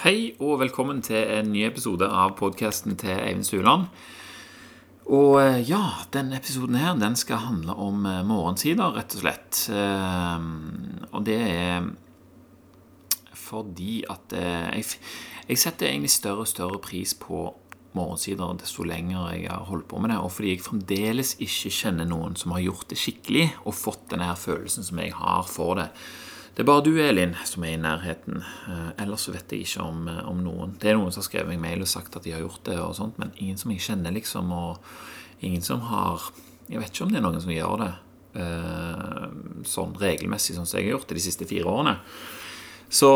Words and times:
Hei 0.00 0.30
og 0.40 0.62
velkommen 0.62 1.02
til 1.04 1.18
en 1.28 1.50
ny 1.52 1.66
episode 1.66 2.06
av 2.08 2.30
podkasten 2.38 2.94
til 2.96 3.10
Eivind 3.12 3.44
Stuland. 3.44 3.82
Og 5.12 5.34
eh, 5.42 5.58
ja, 5.68 5.82
denne 6.14 6.38
episoden 6.38 6.78
her, 6.80 6.94
den 6.96 7.18
skal 7.20 7.42
handle 7.42 7.74
om 7.76 8.06
eh, 8.08 8.22
morgensider, 8.24 8.94
rett 8.96 9.12
og 9.18 9.20
slett. 9.20 9.58
Eh, 9.68 10.46
og 11.10 11.26
det 11.28 11.36
er 11.50 11.90
fordi 13.36 13.98
at 14.08 14.32
jeg, 14.38 14.88
jeg 15.50 15.60
setter 15.66 15.90
egentlig 15.90 16.14
større 16.16 16.46
og 16.46 16.48
større 16.48 16.80
pris 16.80 17.12
på 17.20 17.42
morgensider 17.92 18.56
desto 18.56 18.88
lenger 18.88 19.34
jeg 19.34 19.52
har 19.52 19.68
holdt 19.68 19.90
på 19.92 20.00
med 20.00 20.14
det, 20.14 20.22
og 20.24 20.32
fordi 20.32 20.54
jeg 20.54 20.64
fremdeles 20.64 21.34
ikke 21.44 21.76
kjenner 21.76 22.08
noen 22.08 22.40
som 22.40 22.56
har 22.56 22.64
gjort 22.64 22.88
det 22.88 23.02
skikkelig 23.04 23.50
og 23.66 23.76
fått 23.76 24.08
denne 24.14 24.32
følelsen 24.32 24.88
som 24.88 25.04
jeg 25.04 25.12
har 25.20 25.44
for 25.44 25.76
det. 25.82 25.90
Det 26.60 26.66
er 26.66 26.68
bare 26.68 26.82
du, 26.84 26.98
Elin, 27.00 27.30
som 27.48 27.62
er 27.64 27.70
i 27.72 27.76
nærheten. 27.80 28.42
Eh, 28.68 28.88
ellers 29.00 29.22
vet 29.32 29.48
jeg 29.48 29.62
ikke 29.64 29.80
om, 29.80 30.02
eh, 30.12 30.18
om, 30.28 30.42
noen. 30.44 30.74
Det 30.76 30.90
er 30.90 30.98
noen 30.98 31.08
som 31.08 31.22
har 31.22 31.26
skrevet 31.30 31.48
meg 31.48 31.62
mail 31.62 31.80
og 31.80 31.88
sagt 31.88 32.18
at 32.18 32.26
de 32.26 32.34
har 32.34 32.42
gjort 32.42 32.66
det, 32.66 32.74
og 32.76 32.92
sånt, 32.98 33.16
men 33.16 33.30
ingen 33.38 33.56
som 33.56 33.72
jeg 33.72 33.80
kjenner, 33.80 34.12
liksom. 34.12 34.52
Og 34.52 34.76
ingen 35.40 35.64
som 35.64 35.80
har 35.88 36.20
Jeg 36.68 36.82
vet 36.82 36.92
ikke 36.92 37.06
om 37.06 37.14
det 37.14 37.18
er 37.18 37.24
noen 37.24 37.40
som 37.40 37.50
gjør 37.50 37.80
det 37.80 37.88
eh, 38.42 39.24
sånn 39.64 39.96
regelmessig, 39.98 40.54
sånn 40.54 40.68
som 40.68 40.78
jeg 40.78 40.90
har 40.90 40.98
gjort 40.98 41.08
det 41.08 41.16
de 41.16 41.24
siste 41.24 41.48
fire 41.48 41.64
årene. 41.64 41.96
Så 42.92 43.10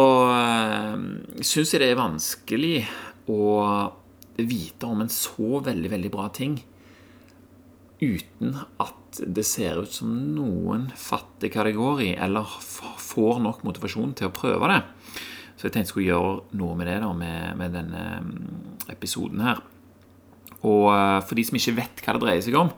syns 1.44 1.74
jeg 1.74 1.84
det 1.84 1.90
er 1.92 2.00
vanskelig 2.00 2.88
å 3.28 3.92
vite 4.40 4.88
om 4.88 5.04
en 5.04 5.12
så 5.12 5.60
veldig, 5.68 5.92
veldig 5.92 6.10
bra 6.16 6.30
ting 6.32 6.56
uten 8.02 8.56
at 8.82 9.20
det 9.20 9.44
ser 9.46 9.82
ut 9.84 9.92
som 9.94 10.10
noen 10.34 10.88
fatter 10.98 11.52
hva 11.52 11.66
det 11.68 11.76
går 11.76 12.02
i, 12.02 12.10
eller 12.18 12.48
får 12.58 13.38
nok 13.44 13.62
motivasjon 13.66 14.16
til 14.18 14.30
å 14.30 14.34
prøve 14.34 14.72
det. 14.72 14.80
Så 15.54 15.68
jeg 15.68 15.76
tenkte 15.76 15.84
jeg 15.84 15.92
skulle 15.92 16.10
gjøre 16.10 16.58
noe 16.58 16.74
med 16.78 16.90
det 16.90 16.98
da, 17.04 17.12
med, 17.16 17.54
med 17.60 17.76
denne 17.76 18.02
mm, 18.24 18.90
episoden 18.92 19.44
her. 19.46 19.62
Og 20.64 20.88
eh, 20.90 21.20
for 21.28 21.38
de 21.38 21.44
som 21.46 21.58
ikke 21.58 21.76
vet 21.76 22.02
hva 22.02 22.16
det 22.16 22.24
dreier 22.24 22.44
seg 22.44 22.56
om, 22.58 22.72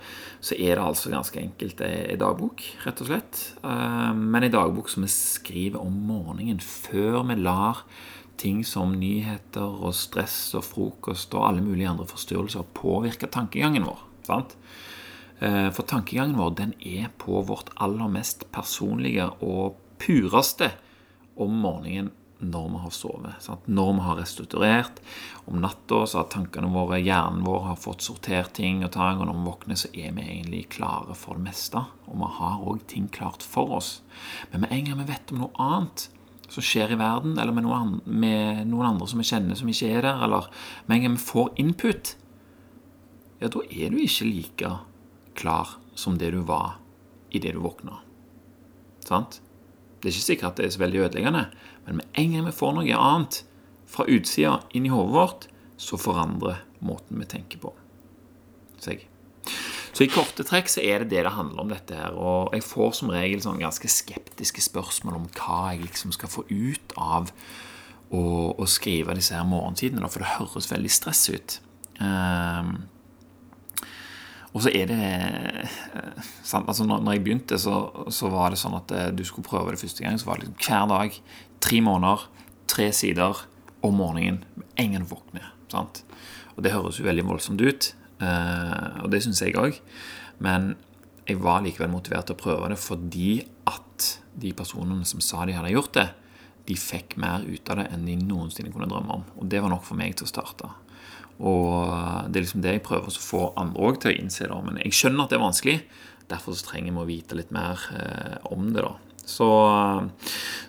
så 0.44 0.59
er 0.59 0.77
det 0.77 0.84
altså 0.84 1.12
ganske 1.12 1.41
enkelt 1.41 1.81
ei 1.87 2.19
dagbok, 2.20 2.64
rett 2.84 3.00
og 3.03 3.11
slett. 3.11 3.41
Eh, 3.62 4.12
men 4.19 4.47
ei 4.47 4.53
dagbok 4.53 4.91
som 4.92 5.06
vi 5.06 5.12
skriver 5.12 5.81
om 5.83 5.97
morgenen 6.11 6.61
før 6.62 7.22
vi 7.31 7.39
lar 7.41 7.87
ting 8.37 8.61
som 8.69 8.92
nyheter 9.00 9.64
og 9.64 9.94
stress 9.97 10.37
og 10.59 10.67
frokost 10.67 11.33
og 11.39 11.47
alle 11.48 11.64
mulige 11.64 11.89
andre 11.89 12.05
forstyrrelser 12.11 12.67
påvirke 12.77 13.31
tankegangen 13.33 13.87
vår. 13.89 14.03
sant? 14.27 14.59
Eh, 15.39 15.70
for 15.70 15.83
tankegangen 15.83 16.39
vår 16.39 16.55
den 16.56 16.75
er 16.81 17.11
på 17.20 17.42
vårt 17.45 17.73
aller 17.77 18.09
mest 18.09 18.47
personlige 18.53 19.29
og 19.45 19.77
pureste 20.01 20.70
om 21.37 21.59
morgenen 21.61 22.12
når 22.39 22.69
vi 22.69 22.81
har 22.83 22.93
sovet. 22.93 23.37
Sant? 23.41 23.69
Når 23.69 23.93
vi 23.97 24.01
har 24.05 24.19
restituert. 24.20 24.98
Om 25.48 25.61
natta 25.61 26.03
så 26.06 26.20
har 26.20 26.27
tankene 26.33 26.69
våre, 26.73 26.98
hjernen 27.01 27.45
vår 27.47 27.62
har 27.70 27.78
fått 27.81 28.05
sortert 28.05 28.53
ting 28.56 28.83
og 28.84 28.93
tang, 28.97 29.20
og 29.20 29.28
når 29.28 29.39
vi 29.39 29.47
våkner, 29.47 29.78
så 29.81 29.89
er 29.93 30.12
vi 30.17 30.27
egentlig 30.27 30.67
klare 30.77 31.17
for 31.17 31.39
det 31.39 31.47
meste. 31.47 31.81
Og 32.06 32.19
vi 32.21 32.28
har 32.39 32.67
òg 32.69 32.84
ting 32.93 33.09
klart 33.12 33.45
for 33.45 33.78
oss. 33.78 34.00
Men 34.53 34.67
med 34.67 34.77
en 34.77 34.91
gang 34.91 35.00
vi 35.00 35.09
vet 35.12 35.33
om 35.33 35.47
noe 35.47 35.56
annet 35.62 36.09
som 36.47 36.62
skjer 36.62 36.93
i 36.95 37.00
verden, 37.00 37.39
eller 37.41 37.56
med 37.56 37.67
noen, 37.67 37.97
med 38.05 38.67
noen 38.69 38.93
andre 38.93 39.09
som 39.11 39.23
vi 39.23 39.27
kjenner 39.27 39.59
som 39.59 39.73
ikke 39.73 39.89
er 39.97 40.05
der, 40.06 40.21
eller 40.28 40.50
med 40.87 40.98
en 40.98 41.06
gang 41.06 41.17
vi 41.17 41.25
får 41.25 41.56
input, 41.62 42.12
ja, 43.41 43.48
da 43.53 43.65
er 43.69 43.93
du 43.93 43.98
ikke 44.00 44.28
like 44.28 44.77
klar 45.39 45.77
som 45.97 46.19
det 46.20 46.33
du 46.34 46.42
var 46.47 46.79
idet 47.34 47.55
du 47.56 47.61
våkna. 47.65 48.01
Sant? 49.06 49.41
Det 50.01 50.11
er 50.11 50.15
ikke 50.15 50.28
sikkert 50.28 50.48
at 50.51 50.61
det 50.61 50.69
er 50.69 50.77
så 50.77 50.83
veldig 50.83 51.03
ødeleggende, 51.06 51.45
men 51.87 52.01
med 52.01 52.20
en 52.20 52.33
gang 52.34 52.48
vi 52.48 52.55
får 52.55 52.77
noe 52.77 53.01
annet 53.01 53.43
fra 53.91 54.06
utsida 54.11 54.59
inn 54.77 54.89
i 54.89 54.93
hodet 54.93 55.15
vårt, 55.15 55.47
så 55.77 55.98
forandrer 56.01 56.65
måten 56.84 57.20
vi 57.20 57.28
tenker 57.31 57.61
på 57.62 57.73
seg. 58.83 59.06
Så 59.97 60.05
i 60.05 60.10
korte 60.12 60.44
trekk 60.44 60.69
så 60.69 60.83
er 60.84 61.03
det 61.03 61.15
det 61.15 61.22
det 61.25 61.33
handler 61.33 61.62
om, 61.62 61.71
dette 61.72 61.97
her. 61.97 62.16
Og 62.21 62.53
jeg 62.53 62.66
får 62.66 62.99
som 62.99 63.12
regel 63.15 63.41
sånn 63.41 63.62
ganske 63.62 63.89
skeptiske 63.89 64.65
spørsmål 64.66 65.22
om 65.22 65.31
hva 65.39 65.60
jeg 65.72 65.87
liksom 65.87 66.12
skal 66.12 66.28
få 66.28 66.44
ut 66.50 66.93
av 67.00 67.31
å, 68.12 68.25
å 68.53 68.66
skrive 68.69 69.16
disse 69.16 69.34
her 69.34 69.47
morgentidene, 69.49 70.10
for 70.12 70.21
det 70.21 70.34
høres 70.34 70.69
veldig 70.69 70.93
stress 70.93 71.25
ut. 71.33 71.56
Um, 71.97 72.75
og 74.55 74.62
så 74.65 74.73
er 74.73 74.89
det 74.89 75.01
sant? 76.47 76.69
altså 76.69 76.87
når, 76.87 77.05
jeg 77.12 77.25
begynte, 77.27 77.59
så, 77.61 78.07
så, 78.15 78.31
var 78.33 78.53
det 78.53 78.61
sånn 78.61 78.79
at 78.79 78.95
eh, 78.95 79.11
du 79.12 79.25
skulle 79.27 79.47
prøve 79.47 79.75
det 79.75 79.81
første 79.83 80.05
gang. 80.05 80.19
Så 80.21 80.29
var 80.29 80.41
det 80.41 80.49
liksom 80.49 80.62
hver 80.62 80.89
dag, 80.93 81.21
tre 81.65 81.83
måneder, 81.84 82.27
tre 82.71 82.89
sider 82.97 83.45
om 83.87 83.99
morgenen 84.01 84.43
med 84.57 84.83
en 84.83 84.97
gang 84.97 85.07
du 85.07 85.12
våkner. 85.12 85.51
Sant? 85.73 86.03
Og 86.57 86.65
det 86.65 86.73
høres 86.73 87.01
jo 87.01 87.07
veldig 87.07 87.27
voldsomt 87.27 87.62
ut, 87.62 87.91
eh, 88.25 89.03
og 89.03 89.11
det 89.12 89.23
syns 89.25 89.43
jeg 89.45 89.59
òg. 89.61 89.81
Men 90.43 90.75
jeg 91.27 91.41
var 91.43 91.65
likevel 91.65 91.91
motivert 91.91 92.28
til 92.28 92.37
å 92.37 92.41
prøve 92.41 92.71
det 92.71 92.78
fordi 92.78 93.41
at 93.69 94.13
de 94.37 94.53
personene 94.57 95.07
som 95.09 95.23
sa 95.25 95.45
de 95.49 95.57
hadde 95.57 95.75
gjort 95.75 95.97
det, 95.97 96.09
de 96.67 96.75
fikk 96.78 97.15
mer 97.23 97.45
ut 97.47 97.71
av 97.71 97.81
det 97.81 97.87
enn 97.95 98.07
de 98.09 98.17
noensinne 98.19 98.73
kunne 98.75 98.89
drømme 98.91 99.21
om. 99.21 99.25
Og 99.39 99.49
det 99.51 99.63
var 99.63 99.71
nok 99.73 99.84
for 99.87 99.99
meg 99.99 100.17
til 100.19 100.27
å 100.27 100.33
starte. 100.33 100.71
Og 101.36 102.30
det 102.30 102.38
er 102.41 102.44
liksom 102.47 102.62
det 102.64 102.76
jeg 102.78 102.84
prøver 102.86 103.10
å 103.10 103.24
få 103.28 103.42
andre 103.60 103.88
òg 103.88 104.00
til 104.00 104.12
å 104.12 104.19
innse. 104.20 104.48
da, 104.48 104.60
Men 104.64 104.78
jeg 104.82 104.97
skjønner 104.97 105.24
at 105.24 105.32
det 105.32 105.38
er 105.38 105.44
vanskelig. 105.44 105.80
Derfor 106.30 106.56
så 106.56 106.70
trenger 106.70 106.94
vi 106.94 107.02
å 107.02 107.08
vite 107.08 107.38
litt 107.38 107.52
mer 107.54 107.82
eh, 107.94 108.38
om 108.50 108.70
det. 108.72 108.82
da. 108.82 108.94
Så, 109.26 109.48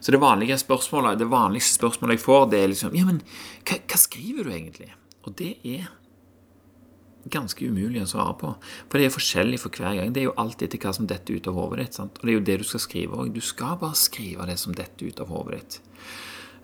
så, 0.02 0.12
det 0.12 0.20
vanlige 0.22 0.58
spørsmålet, 0.58 1.20
det 1.22 1.30
vanligste 1.30 1.78
spørsmålet 1.78 2.18
jeg 2.18 2.26
får, 2.26 2.50
det 2.52 2.60
er 2.60 2.72
liksom 2.72 2.96
Ja, 2.98 3.06
men 3.06 3.22
hva, 3.68 3.78
hva 3.78 4.00
skriver 4.02 4.48
du 4.48 4.54
egentlig? 4.54 4.90
Og 5.28 5.36
det 5.38 5.56
er 5.62 5.88
ganske 7.32 7.68
umulig 7.68 8.02
å 8.02 8.10
svare 8.10 8.36
på. 8.40 8.54
For 8.88 9.00
det 9.00 9.08
er 9.08 9.16
forskjellig 9.16 9.60
for 9.62 9.74
hver 9.74 9.98
gang. 10.00 10.14
Det 10.14 10.24
er 10.24 10.30
jo 10.30 10.38
alltid 10.40 10.74
til 10.74 10.84
hva 10.84 10.94
som 10.96 11.10
detter 11.10 11.38
ut 11.38 11.50
av 11.52 11.60
hodet 11.60 11.82
ditt. 11.84 11.98
Sant? 12.00 12.20
Og 12.20 12.28
det 12.28 12.34
er 12.34 12.38
jo 12.38 12.46
det 12.50 12.58
du 12.62 12.68
skal 12.68 12.84
skrive 12.84 13.20
òg. 13.20 13.34
Du 13.36 13.44
skal 13.44 13.80
bare 13.82 14.00
skrive 14.00 14.48
det 14.50 14.58
som 14.62 14.76
detter 14.78 15.12
ut 15.12 15.22
av 15.24 15.34
hodet 15.34 15.60
ditt. 15.60 15.80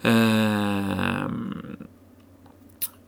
Uh, 0.03 1.27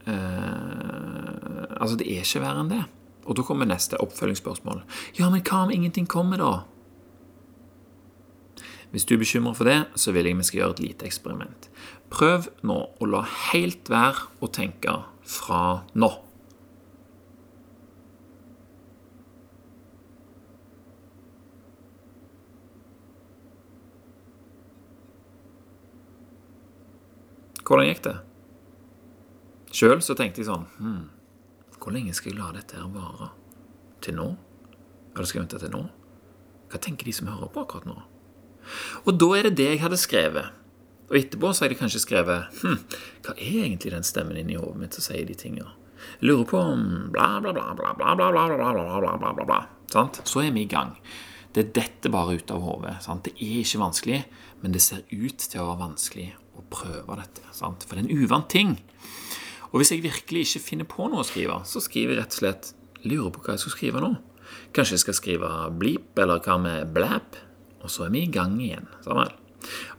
uh, 0.08 1.66
altså, 1.80 1.98
det 2.00 2.08
er 2.10 2.24
ikke 2.26 2.44
verre 2.44 2.64
enn 2.64 2.72
det. 2.72 2.84
Og 3.26 3.38
da 3.38 3.46
kommer 3.46 3.66
neste 3.70 3.98
oppfølgingsspørsmål. 4.04 4.84
Ja, 5.18 5.32
men 5.34 5.42
hva 5.46 5.64
om 5.66 5.74
ingenting 5.74 6.08
kommer, 6.10 6.38
da? 6.42 6.54
Hvis 8.94 9.08
du 9.08 9.16
er 9.16 9.24
bekymret 9.24 9.58
for 9.58 9.68
det, 9.68 9.80
så 10.00 10.14
vil 10.16 10.30
jeg 10.30 10.38
vi 10.38 10.46
skal 10.48 10.60
gjøre 10.62 10.76
et 10.78 10.84
lite 10.86 11.08
eksperiment. 11.10 11.70
Prøv 12.14 12.46
nå 12.64 12.78
å 13.02 13.10
la 13.10 13.26
helt 13.52 13.90
være 13.92 14.30
å 14.40 14.48
tenke 14.48 15.02
fra 15.26 15.82
nå. 15.98 16.12
Hvordan 27.66 27.90
gikk 27.90 28.06
det? 28.06 28.16
Sjøl 29.75 30.00
så 30.06 30.16
tenkte 30.16 30.40
jeg 30.40 30.47
sånn 30.47 30.68
hmm, 30.80 31.06
Hvor 31.81 31.91
lenge 31.96 32.13
skal 32.16 32.31
jeg 32.31 32.40
la 32.40 32.52
dette 32.56 32.78
her 32.80 32.88
vare? 32.94 33.31
Til 34.06 34.16
nå? 34.16 34.28
Eller 35.16 35.28
skal 35.28 35.41
jeg 35.41 35.46
vente 35.46 35.62
til 35.63 35.74
nå? 35.74 35.81
Hva 36.72 36.81
tenker 36.81 37.08
de 37.08 37.16
som 37.16 37.31
hører 37.31 37.52
på 37.52 37.63
akkurat 37.66 37.90
nå? 37.90 37.96
Og 39.06 39.18
da 39.19 39.28
er 39.38 39.50
det 39.50 39.58
det 39.59 39.68
jeg 39.74 39.81
hadde 39.84 40.00
skrevet. 40.02 40.62
Og 41.06 41.18
etterpå 41.19 41.52
så 41.53 41.66
har 41.66 41.74
jeg 41.74 41.80
kanskje 41.81 42.02
skrevet 42.02 42.62
hm, 42.63 42.80
Hva 43.25 43.36
er 43.36 43.59
egentlig 43.66 43.94
den 43.94 44.08
stemmen 44.08 44.40
inni 44.40 44.58
hodet 44.59 44.80
mitt 44.81 44.97
som 44.97 45.06
sier 45.09 45.28
de 45.28 45.38
tinga? 45.38 45.68
Jeg 46.19 46.30
lurer 46.30 46.47
på 46.50 46.59
om 46.59 46.81
bla, 47.13 47.28
bla, 47.44 47.53
bla, 47.56 47.69
bla, 47.78 47.94
bla, 47.97 48.16
bla, 48.16 48.31
bla, 48.31 48.47
bla, 48.56 48.57
bla, 48.57 49.00
bla, 49.03 49.13
bla, 49.19 49.31
bla, 49.38 49.46
bla. 49.46 49.62
Sant? 49.92 50.22
Så 50.28 50.44
er 50.44 50.56
vi 50.56 50.66
i 50.66 50.72
gang. 50.72 50.96
Det 51.56 51.69
detter 51.75 52.12
bare 52.13 52.36
ut 52.40 52.52
av 52.52 52.63
hodet. 52.63 52.97
Det 53.24 53.36
er 53.36 53.62
ikke 53.62 53.84
vanskelig, 53.84 54.19
men 54.63 54.75
det 54.75 54.84
ser 54.84 55.06
ut 55.12 55.40
til 55.40 55.62
å 55.62 55.69
være 55.69 55.84
vanskelig 55.86 56.28
å 56.56 56.66
prøve 56.72 57.19
dette. 57.22 57.45
Sant? 57.56 57.86
For 57.88 57.95
det 57.95 58.06
er 58.06 58.10
en 58.10 58.25
uvant 58.25 58.50
ting. 58.51 58.75
Og 59.75 59.81
hvis 59.81 59.92
jeg 59.92 60.06
virkelig 60.06 60.45
ikke 60.45 60.63
finner 60.63 60.88
på 60.88 61.10
noe 61.12 61.19
å 61.19 61.27
skrive, 61.27 61.57
så 61.68 61.81
skriver 61.83 62.16
jeg 62.16 62.22
rett 62.22 62.36
og 62.38 62.39
slett 62.39 62.69
lurer 63.04 63.33
på 63.36 63.42
hva 63.44 63.57
jeg 63.57 63.66
skal 63.66 63.74
skrive 63.74 64.04
nå. 64.06 64.13
Kanskje 64.72 64.95
jeg 64.95 65.04
skal 65.04 65.18
skrive 65.18 65.50
bleep, 65.75 66.13
eller 66.24 66.39
hva 66.45 66.56
med 66.63 66.94
blæp? 66.95 67.36
Og 67.83 67.92
så 67.92 68.06
er 68.06 68.13
vi 68.13 68.22
i 68.24 68.31
gang 68.31 68.56
igjen. 68.63 68.88
Sammen. 69.04 69.33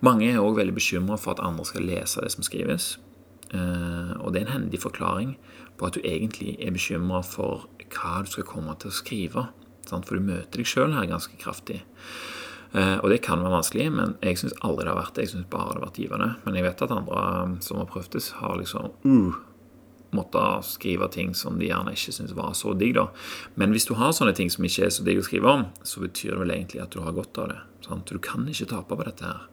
Mange 0.01 0.31
er 0.31 0.41
òg 0.41 0.57
veldig 0.63 0.79
bekymra 0.79 1.19
for 1.21 1.37
at 1.37 1.43
andre 1.45 1.67
skal 1.69 1.85
lese 1.85 2.25
det 2.25 2.33
som 2.33 2.47
skrives. 2.47 2.95
Eh, 3.53 4.15
og 4.17 4.33
det 4.33 4.41
er 4.41 4.47
en 4.47 4.55
hendig 4.55 4.81
forklaring 4.81 5.37
på 5.77 5.91
at 5.91 5.99
du 5.99 6.01
egentlig 6.01 6.57
er 6.57 6.73
bekymra 6.73 7.21
for 7.27 7.69
hva 7.93 8.23
du 8.25 8.33
skal 8.33 8.49
komme 8.49 8.75
til 8.81 8.89
å 8.89 8.97
skrive. 8.97 9.49
For 9.87 10.17
du 10.17 10.25
møter 10.25 10.57
deg 10.57 10.73
sjøl 10.73 10.97
her 10.97 11.11
ganske 11.11 11.37
kraftig. 11.43 11.83
Eh, 12.73 12.97
og 13.03 13.11
det 13.13 13.21
kan 13.29 13.45
være 13.45 13.59
vanskelig, 13.59 13.91
men 13.93 14.17
jeg 14.25 14.41
syns 14.41 14.57
aldri 14.67 14.87
det 14.87 14.95
har 14.95 15.03
vært 15.03 15.19
det. 15.19 15.27
Jeg 15.27 15.35
syns 15.35 15.51
bare 15.53 15.75
det 15.75 15.83
har 15.83 15.85
vært 15.87 16.01
givende. 16.01 16.31
Men 16.47 16.59
jeg 16.59 16.67
vet 16.67 16.87
at 16.87 16.97
andre 16.97 17.27
um, 17.45 17.59
som 17.65 17.83
har 17.83 17.93
prøvd 17.93 18.17
det, 18.17 18.25
har 18.41 18.57
liksom 18.59 18.91
uh, 19.07 19.39
måttet 20.15 20.67
skrive 20.69 21.09
ting 21.13 21.35
som 21.35 21.59
de 21.59 21.69
gjerne 21.71 21.95
ikke 21.97 22.15
syntes 22.15 22.37
var 22.37 22.55
så 22.55 22.75
digg. 22.79 22.95
da. 22.95 23.09
Men 23.55 23.75
hvis 23.75 23.89
du 23.89 23.95
har 23.99 24.15
sånne 24.15 24.35
ting 24.37 24.51
som 24.53 24.65
ikke 24.65 24.87
er 24.87 24.95
så 24.95 25.05
digg 25.07 25.21
å 25.21 25.27
skrive 25.27 25.51
om, 25.51 25.67
så 25.83 26.03
betyr 26.05 26.35
det 26.35 26.41
vel 26.45 26.55
egentlig 26.55 26.83
at 26.85 26.95
du 26.95 27.03
har 27.03 27.17
godt 27.17 27.43
av 27.43 27.51
det. 27.53 27.61
Sant? 27.87 28.11
Du 28.11 28.19
kan 28.23 28.47
ikke 28.49 28.69
tape 28.71 28.97
på 28.97 29.07
dette 29.07 29.27
her. 29.27 29.45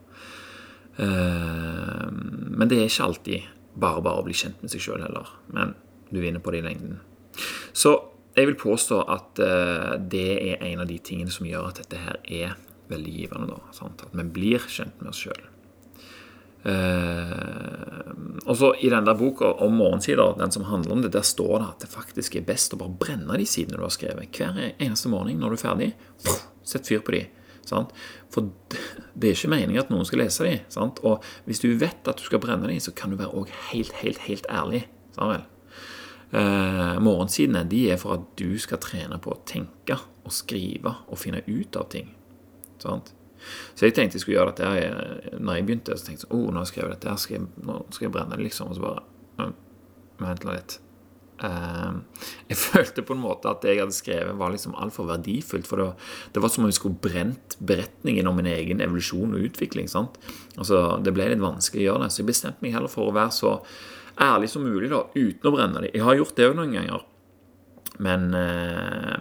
Uh, 0.93 2.09
men 2.13 2.69
det 2.69 2.77
er 2.77 2.89
ikke 2.89 3.07
alltid 3.07 3.47
bare 3.81 4.03
bare 4.05 4.21
å 4.21 4.25
bli 4.27 4.35
kjent 4.37 4.61
med 4.61 4.73
seg 4.73 4.83
sjøl 4.85 5.01
heller. 5.01 5.31
Men 5.53 5.73
du 6.11 6.19
vinner 6.21 6.43
på 6.43 6.53
det 6.53 6.61
i 6.61 6.67
lengden. 6.67 6.99
Så 7.73 7.95
jeg 8.37 8.49
vil 8.49 8.59
påstå 8.61 8.99
at 9.09 9.41
uh, 9.41 9.95
det 9.97 10.29
er 10.37 10.67
en 10.69 10.83
av 10.85 10.89
de 10.89 10.99
tingene 11.01 11.33
som 11.33 11.49
gjør 11.49 11.71
at 11.71 11.81
dette 11.81 12.01
her 12.01 12.21
er 12.23 12.55
veldig 12.91 13.15
givende. 13.17 13.49
da, 13.49 13.73
sant? 13.73 14.05
At 14.05 14.13
vi 14.13 14.25
blir 14.37 14.69
kjent 14.69 15.01
med 15.01 15.13
oss 15.13 15.23
sjøl. 15.25 15.52
Uh, 16.63 18.13
og 18.47 18.55
så 18.55 18.69
I 18.79 18.89
den 18.91 19.07
der 19.07 19.17
boka 19.19 19.49
om 19.65 19.75
morgensider, 19.79 20.37
den 20.39 20.51
som 20.51 20.67
handler 20.69 20.95
om 20.95 21.03
det, 21.03 21.11
der 21.15 21.25
står 21.27 21.57
det 21.57 21.67
at 21.67 21.85
det 21.85 21.91
faktisk 21.91 22.37
er 22.39 22.47
best 22.47 22.75
å 22.75 22.79
bare 22.79 22.95
brenne 22.99 23.39
de 23.39 23.47
sidene 23.47 23.79
du 23.79 23.85
har 23.85 23.93
skrevet. 23.93 24.31
Hver 24.31 24.59
eneste 24.77 25.11
morgen 25.11 25.39
når 25.43 25.53
du 25.53 25.59
er 25.59 25.63
ferdig, 25.63 25.89
sett 26.67 26.87
fyr 26.87 27.03
på 27.03 27.15
de. 27.17 27.23
Sant? 27.67 27.93
For 28.33 28.49
det 29.15 29.29
er 29.29 29.37
ikke 29.37 29.51
meningen 29.53 29.83
at 29.83 29.91
noen 29.93 30.07
skal 30.07 30.23
lese 30.23 30.47
de. 30.47 30.57
Sant? 30.73 30.99
Og 31.07 31.23
hvis 31.47 31.63
du 31.63 31.69
vet 31.79 32.07
at 32.09 32.19
du 32.19 32.25
skal 32.27 32.41
brenne 32.43 32.67
de, 32.71 32.79
så 32.83 32.95
kan 32.95 33.11
du 33.11 33.19
være 33.19 33.31
også 33.31 33.59
helt, 33.71 33.95
helt, 34.01 34.23
helt 34.27 34.47
ærlig. 34.51 34.85
Samuel. 35.15 35.45
Eh, 36.33 36.95
morgensidene 37.03 37.61
de 37.69 37.83
er 37.93 37.99
for 38.01 38.17
at 38.17 38.23
du 38.39 38.57
skal 38.59 38.81
trene 38.81 39.19
på 39.21 39.35
å 39.35 39.41
tenke 39.45 39.99
og 40.23 40.33
skrive 40.33 40.95
og 41.07 41.19
finne 41.21 41.43
ut 41.45 41.77
av 41.77 41.87
ting. 41.93 42.09
Sant? 42.81 43.13
Så 43.73 43.87
jeg 43.87 43.95
tenkte 43.97 44.19
jeg 44.19 44.25
skulle 44.25 44.37
gjøre 44.37 44.53
dette 44.53 44.69
her 44.69 45.39
Når 45.39 45.57
jeg 45.57 45.65
begynte, 45.67 45.97
så 45.97 46.07
tenkte 46.07 46.27
jeg 46.27 46.35
oh, 46.37 46.47
nå 46.47 46.61
har 46.61 46.67
jeg 46.67 46.73
skrevet 46.75 46.95
dette, 46.95 47.17
skal 47.21 47.37
jeg, 47.39 47.49
nå 47.67 47.81
skal 47.89 48.07
jeg 48.07 48.15
brenne 48.15 48.37
det, 48.37 48.47
liksom. 48.47 48.71
Og 48.71 48.79
så 48.79 48.85
bare 48.85 49.51
Vent 50.21 50.45
litt. 50.47 50.77
Uh, 51.43 51.97
jeg 52.47 52.59
følte 52.69 53.03
på 53.03 53.15
en 53.15 53.23
måte 53.23 53.49
at 53.49 53.63
det 53.63 53.73
jeg 53.73 53.81
hadde 53.81 53.95
skrevet, 53.97 54.37
var 54.39 54.53
liksom 54.53 54.77
altfor 54.79 55.09
verdifullt. 55.09 55.67
For 55.67 55.81
det 55.81 55.87
var, 55.89 56.11
det 56.35 56.43
var, 56.43 56.53
som 56.53 56.65
om 56.65 56.71
jeg 56.71 56.77
skulle 56.79 57.01
brent 57.03 57.57
beretningen 57.59 58.29
om 58.29 58.37
min 58.39 58.51
egen 58.53 58.83
evolusjon 58.83 59.35
og 59.35 59.49
utvikling. 59.49 59.89
sant? 59.91 60.19
Altså, 60.55 60.99
Det 61.03 61.15
ble 61.15 61.31
litt 61.33 61.43
vanskelig 61.43 61.83
å 61.83 61.89
gjøre 61.91 62.05
det, 62.05 62.13
så 62.13 62.23
jeg 62.23 62.31
bestemte 62.31 62.65
meg 62.65 62.77
heller 62.77 62.91
for 62.91 63.09
å 63.09 63.15
være 63.15 63.35
så 63.35 63.57
ærlig 64.21 64.51
som 64.51 64.65
mulig 64.65 64.91
da, 64.91 65.03
uten 65.15 65.49
å 65.49 65.55
brenne 65.55 65.83
det. 65.83 65.95
Jeg 65.95 66.05
har 66.05 66.19
gjort 66.19 66.37
det 66.37 66.49
òg 66.51 66.59
noen 66.59 66.75
ganger, 66.77 67.07
men 68.05 68.27
uh, 68.37 69.17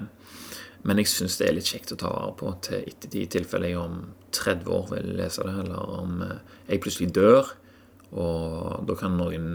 men 0.82 0.98
jeg 0.98 1.10
syns 1.12 1.36
det 1.38 1.46
er 1.48 1.54
litt 1.56 1.68
kjekt 1.70 1.92
å 1.94 1.98
ta 2.00 2.10
vare 2.10 2.32
på 2.38 2.50
til 2.66 2.80
ettertid, 2.80 3.12
de 3.14 3.28
tilfelle 3.36 3.70
jeg 3.70 3.78
om 3.78 4.00
30 4.34 4.72
år 4.74 4.88
vil 4.90 5.12
lese 5.20 5.44
det, 5.46 5.54
eller 5.62 5.92
om 6.00 6.24
eh, 6.26 6.40
jeg 6.66 6.82
plutselig 6.82 7.12
dør. 7.14 7.52
Og 8.18 8.82
da 8.88 8.96
kan 8.98 9.14
noen 9.16 9.46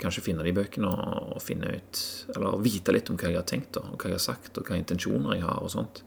kanskje 0.00 0.24
finne 0.24 0.44
de 0.46 0.52
bøkene 0.56 0.88
og 0.88 1.40
finne 1.44 1.74
ut 1.76 1.98
Eller 2.32 2.62
vite 2.64 2.92
litt 2.94 3.10
om 3.12 3.18
hva 3.20 3.28
jeg 3.28 3.40
har 3.40 3.48
tenkt, 3.48 3.76
og 3.80 3.96
hva 3.96 4.12
jeg 4.12 4.16
har 4.16 4.24
sagt, 4.24 4.52
og 4.56 4.68
hva 4.68 4.78
intensjoner 4.78 5.36
jeg 5.36 5.46
har. 5.46 5.60
og 5.60 5.72
sånt. 5.72 6.02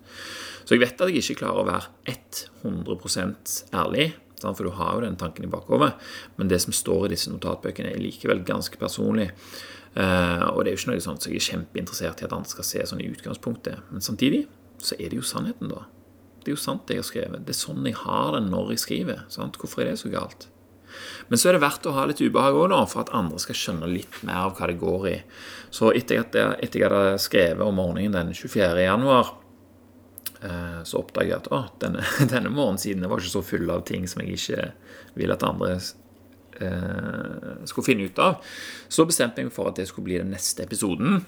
Så 0.64 0.76
jeg 0.76 0.84
vet 0.86 1.02
at 1.02 1.12
jeg 1.12 1.24
ikke 1.24 1.42
klarer 1.44 1.64
å 1.64 1.70
være 1.70 2.18
100% 2.64 3.58
ærlig, 3.76 4.14
for 4.44 4.66
du 4.66 4.74
har 4.76 4.96
jo 4.96 5.06
den 5.06 5.20
tanken 5.20 5.46
i 5.46 5.52
bakhodet. 5.52 5.94
Men 6.38 6.50
det 6.52 6.60
som 6.64 6.76
står 6.76 7.08
i 7.08 7.14
disse 7.14 7.32
notatbøkene, 7.32 7.94
er 7.94 8.02
likevel 8.04 8.44
ganske 8.48 8.80
personlig. 8.80 9.30
Uh, 9.94 10.50
og 10.50 10.64
det 10.64 10.72
er 10.72 10.76
jo 10.76 10.82
ikke 10.82 10.94
noe 10.96 11.04
sånt 11.06 11.22
så 11.22 11.30
jeg 11.30 11.38
er 11.38 11.50
kjempeinteressert 11.52 12.24
i 12.24 12.26
at 12.26 12.34
andre 12.34 12.50
skal 12.50 12.66
se 12.66 12.86
sånn 12.90 13.04
i 13.04 13.10
utgangspunktet. 13.12 13.84
Men 13.94 14.02
samtidig 14.02 14.48
så 14.82 14.98
er 14.98 15.12
det 15.12 15.20
jo 15.20 15.28
sannheten, 15.28 15.70
da. 15.70 15.86
Det 16.44 16.52
er 16.52 16.58
jo 16.58 16.64
sant, 16.64 16.88
det 16.88 16.98
jeg 16.98 17.04
har 17.04 17.10
skrevet. 17.12 17.46
Det 17.46 17.54
er 17.54 17.60
sånn 17.60 17.86
jeg 17.88 18.00
har 18.02 18.34
det 18.36 18.42
når 18.50 18.74
jeg 18.74 18.84
skriver. 18.84 19.22
Sant? 19.32 19.60
Hvorfor 19.62 19.86
er 19.86 19.94
det 19.94 20.02
så 20.02 20.12
galt? 20.12 20.50
Men 21.28 21.40
så 21.40 21.50
er 21.50 21.56
det 21.56 21.64
verdt 21.64 21.88
å 21.90 21.94
ha 21.96 22.06
litt 22.10 22.22
ubehag 22.22 22.58
òg, 22.58 22.74
for 22.92 23.04
at 23.04 23.14
andre 23.16 23.40
skal 23.42 23.58
skjønne 23.58 23.90
litt 23.90 24.20
mer 24.28 24.50
av 24.50 24.58
hva 24.58 24.70
det 24.70 24.80
går 24.82 25.08
i. 25.10 25.16
Så 25.74 25.94
etter 25.96 26.22
at 26.22 26.36
jeg, 26.38 26.58
etter 26.66 26.82
jeg 26.84 26.92
hadde 26.92 27.22
skrevet 27.24 27.66
om 27.66 27.80
morgenen 27.80 28.18
den 28.18 28.36
24. 28.36 28.84
januar, 28.84 29.34
uh, 30.44 30.80
så 30.86 31.02
oppdaget 31.02 31.32
jeg 31.32 31.40
at 31.40 31.52
å, 31.56 31.64
denne, 31.82 32.06
denne 32.34 32.54
morgensiden 32.54 33.08
var 33.10 33.24
ikke 33.24 33.36
så 33.38 33.46
full 33.46 33.72
av 33.74 33.86
ting 33.90 34.06
som 34.10 34.24
jeg 34.24 34.38
ikke 34.38 34.70
vil 35.20 35.34
at 35.34 35.46
andre 35.48 35.78
eh, 35.78 35.92
skulle 37.70 37.88
finne 37.88 38.08
ut 38.08 38.22
av. 38.22 38.40
Så 38.92 39.06
bestemte 39.10 39.42
jeg 39.42 39.50
meg 39.50 39.56
for 39.56 39.70
at 39.70 39.80
det 39.80 39.88
skulle 39.90 40.10
bli 40.10 40.22
den 40.22 40.34
neste 40.34 40.66
episoden. 40.66 41.22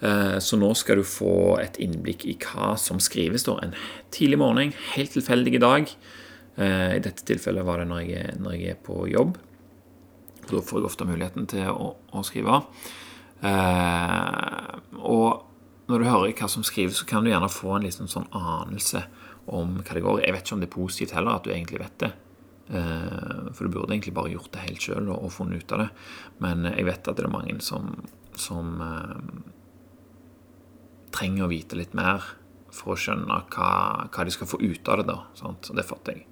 Eh, 0.00 0.38
så 0.38 0.58
nå 0.60 0.74
skal 0.76 1.00
du 1.00 1.08
få 1.08 1.56
et 1.62 1.78
innblikk 1.80 2.26
i 2.28 2.36
hva 2.42 2.74
som 2.80 3.00
skrives 3.00 3.46
da, 3.48 3.56
en 3.64 3.74
tidlig 4.12 4.40
morgen, 4.40 4.74
helt 4.92 5.14
tilfeldig 5.16 5.56
i 5.56 5.62
dag. 5.62 5.92
Eh, 6.56 6.96
I 6.98 7.02
dette 7.04 7.24
tilfellet 7.28 7.64
var 7.64 7.80
det 7.80 7.88
når 7.90 8.04
jeg, 8.04 8.36
når 8.42 8.56
jeg, 8.58 8.76
er 8.76 8.82
på 8.84 9.06
jobb. 9.08 9.36
For 10.44 10.58
da 10.58 10.64
får 10.64 10.80
jeg 10.80 10.90
ofte 10.90 11.08
muligheten 11.08 11.48
til 11.50 11.70
å, 11.72 11.94
å 12.12 12.24
skrive. 12.26 12.60
Eh, 13.40 14.76
og 15.00 15.86
når 15.86 16.02
du 16.02 16.08
hører 16.10 16.36
hva 16.36 16.50
som 16.50 16.64
skrives, 16.66 17.00
så 17.00 17.08
kan 17.08 17.24
du 17.24 17.30
gjerne 17.30 17.50
få 17.52 17.76
en 17.76 17.86
liten 17.86 18.10
sånn 18.10 18.28
anelse 18.34 19.04
om 19.46 19.78
hva 19.80 19.96
det 19.96 20.04
går. 20.04 20.22
Jeg 20.24 20.34
vet 20.34 20.46
ikke 20.46 20.56
om 20.56 20.62
det 20.62 20.68
er 20.68 20.76
positivt 20.76 21.16
heller, 21.16 21.38
at 21.38 21.46
du 21.46 21.52
egentlig 21.54 21.80
vet 21.82 21.98
det. 22.02 22.12
Eh, 22.68 23.52
for 23.54 23.64
du 23.64 23.70
burde 23.70 23.94
egentlig 23.94 24.14
bare 24.16 24.32
gjort 24.32 24.50
det 24.54 24.64
helt 24.64 24.82
sjøl 24.82 25.10
og, 25.14 25.28
funnet 25.34 25.62
ut 25.62 25.76
av 25.76 25.84
det. 25.84 25.90
Men 26.42 26.66
jeg 26.72 26.88
vet 26.88 27.12
at 27.12 27.18
det 27.18 27.26
er 27.26 27.32
mange 27.32 27.58
som, 27.64 27.92
som 28.34 28.82
eh, 28.82 29.20
trenger 31.14 31.46
å 31.46 31.52
vite 31.52 31.78
litt 31.78 31.94
mer 31.96 32.24
for 32.74 32.94
å 32.94 33.00
skjønne 33.00 33.40
hva, 33.54 33.70
hva 34.12 34.26
de 34.26 34.34
skal 34.34 34.50
få 34.50 34.60
ut 34.60 34.92
av 34.92 35.00
det. 35.00 35.08
da, 35.12 35.20
sant? 35.38 35.70
Det 35.72 35.86
fatter 35.86 36.18
jeg. 36.18 36.26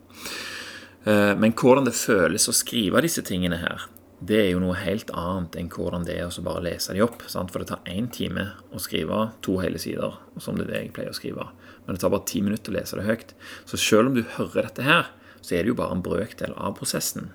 Eh, 1.05 1.35
men 1.39 1.55
hvordan 1.57 1.87
det 1.89 1.97
føles 1.97 2.49
å 2.51 2.57
skrive 2.57 3.05
disse 3.05 3.25
tingene 3.27 3.61
her, 3.63 3.87
det 4.25 4.39
er 4.41 4.51
jo 4.55 4.61
noe 4.63 4.77
helt 4.79 5.11
annet 5.13 5.57
enn 5.59 5.69
hvordan 5.73 6.07
det 6.07 6.15
er 6.17 6.29
å 6.29 6.45
bare 6.47 6.65
lese 6.65 6.95
de 6.97 7.03
opp. 7.05 7.27
Sant? 7.29 7.53
For 7.53 7.61
det 7.61 7.71
tar 7.73 7.91
én 7.91 8.09
time 8.13 8.51
å 8.73 8.81
skrive 8.81 9.29
to 9.45 9.59
hele 9.61 9.81
sider, 9.81 10.17
som 10.41 10.57
det 10.57 10.67
er 10.67 10.73
det 10.73 10.81
jeg 10.81 10.95
pleier 10.97 11.13
å 11.13 11.19
skrive. 11.19 11.49
Men 11.85 11.97
det 11.97 12.03
tar 12.03 12.13
bare 12.15 12.27
ti 12.31 12.41
minutter 12.45 12.73
å 12.73 12.79
lese 12.79 12.99
det 12.99 13.05
høyt. 13.09 13.35
Så 13.69 13.81
selv 13.81 14.11
om 14.11 14.17
du 14.17 14.23
hører 14.39 14.71
dette 14.71 14.87
her, 14.87 15.11
så 15.45 15.59
er 15.59 15.65
det 15.65 15.75
jo 15.75 15.79
bare 15.79 15.97
en 15.97 16.05
brøkdel 16.05 16.55
av 16.57 16.79
prosessen. 16.79 17.33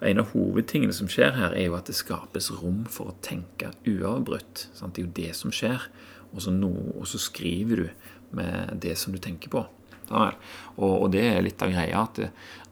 Og 0.00 0.08
En 0.10 0.22
av 0.24 0.32
hovedtingene 0.34 0.94
som 0.94 1.10
skjer 1.10 1.36
her, 1.36 1.54
er 1.54 1.68
jo 1.68 1.78
at 1.78 1.86
det 1.86 1.94
skapes 1.94 2.50
rom 2.50 2.84
for 2.90 3.12
å 3.12 3.18
tenke 3.22 3.70
uavbrutt. 3.86 4.66
Sant? 4.74 4.96
Det 4.96 5.04
er 5.04 5.06
jo 5.06 5.16
det 5.20 5.34
som 5.38 5.54
skjer. 5.54 5.86
Og 6.34 6.42
så, 6.44 6.52
no, 6.52 6.72
og 6.98 7.06
så 7.08 7.20
skriver 7.22 7.84
du 7.84 7.88
med 8.36 8.80
det 8.82 8.98
som 8.98 9.14
du 9.14 9.20
tenker 9.22 9.52
på. 9.52 9.62
Og, 10.08 10.34
og, 10.80 11.10
det 11.12 11.24
er 11.28 11.42
litt 11.44 11.60
av 11.60 11.72
greia 11.72 12.00
at 12.06 12.18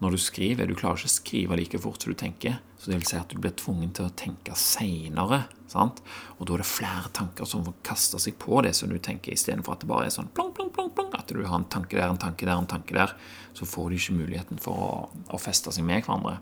når 0.00 0.14
du 0.14 0.20
skriver 0.24 0.70
Du 0.70 0.72
klarer 0.72 0.96
ikke 0.96 1.10
å 1.10 1.16
skrive 1.18 1.58
like 1.60 1.80
fort 1.82 2.02
som 2.02 2.14
du 2.14 2.18
tenker. 2.18 2.58
Så 2.78 2.90
det 2.90 2.98
vil 2.98 3.06
si 3.08 3.16
at 3.18 3.30
du 3.32 3.38
blir 3.40 3.54
tvungen 3.56 3.92
til 3.96 4.08
å 4.08 4.14
tenke 4.16 4.56
seinere. 4.58 5.46
Og 5.76 6.42
da 6.46 6.54
er 6.54 6.62
det 6.62 6.68
flere 6.68 7.10
tanker 7.16 7.48
som 7.48 7.64
får 7.66 7.78
kaste 7.84 8.20
seg 8.22 8.36
på 8.40 8.60
det 8.64 8.74
som 8.76 8.92
du 8.92 8.98
tenker, 9.02 9.34
istedenfor 9.34 9.74
at 9.74 9.82
det 9.82 9.88
bare 9.90 10.08
er 10.08 10.14
sånn 10.14 10.28
plong, 10.36 10.52
plong, 10.56 10.70
plong, 10.72 10.92
plong, 10.96 11.08
at 11.16 11.32
du 11.32 11.40
har 11.42 11.56
en 11.58 11.66
tanke 11.72 11.98
der, 11.98 12.08
en 12.08 12.20
tanke 12.20 12.46
der, 12.46 12.54
en 12.56 12.68
tanke 12.70 12.96
der. 12.96 13.16
Så 13.56 13.68
får 13.68 13.90
du 13.90 13.96
ikke 13.98 14.18
muligheten 14.20 14.60
for 14.62 14.84
å, 14.86 14.92
å 15.32 15.40
feste 15.40 15.72
seg 15.74 15.88
med 15.88 16.04
hverandre. 16.06 16.38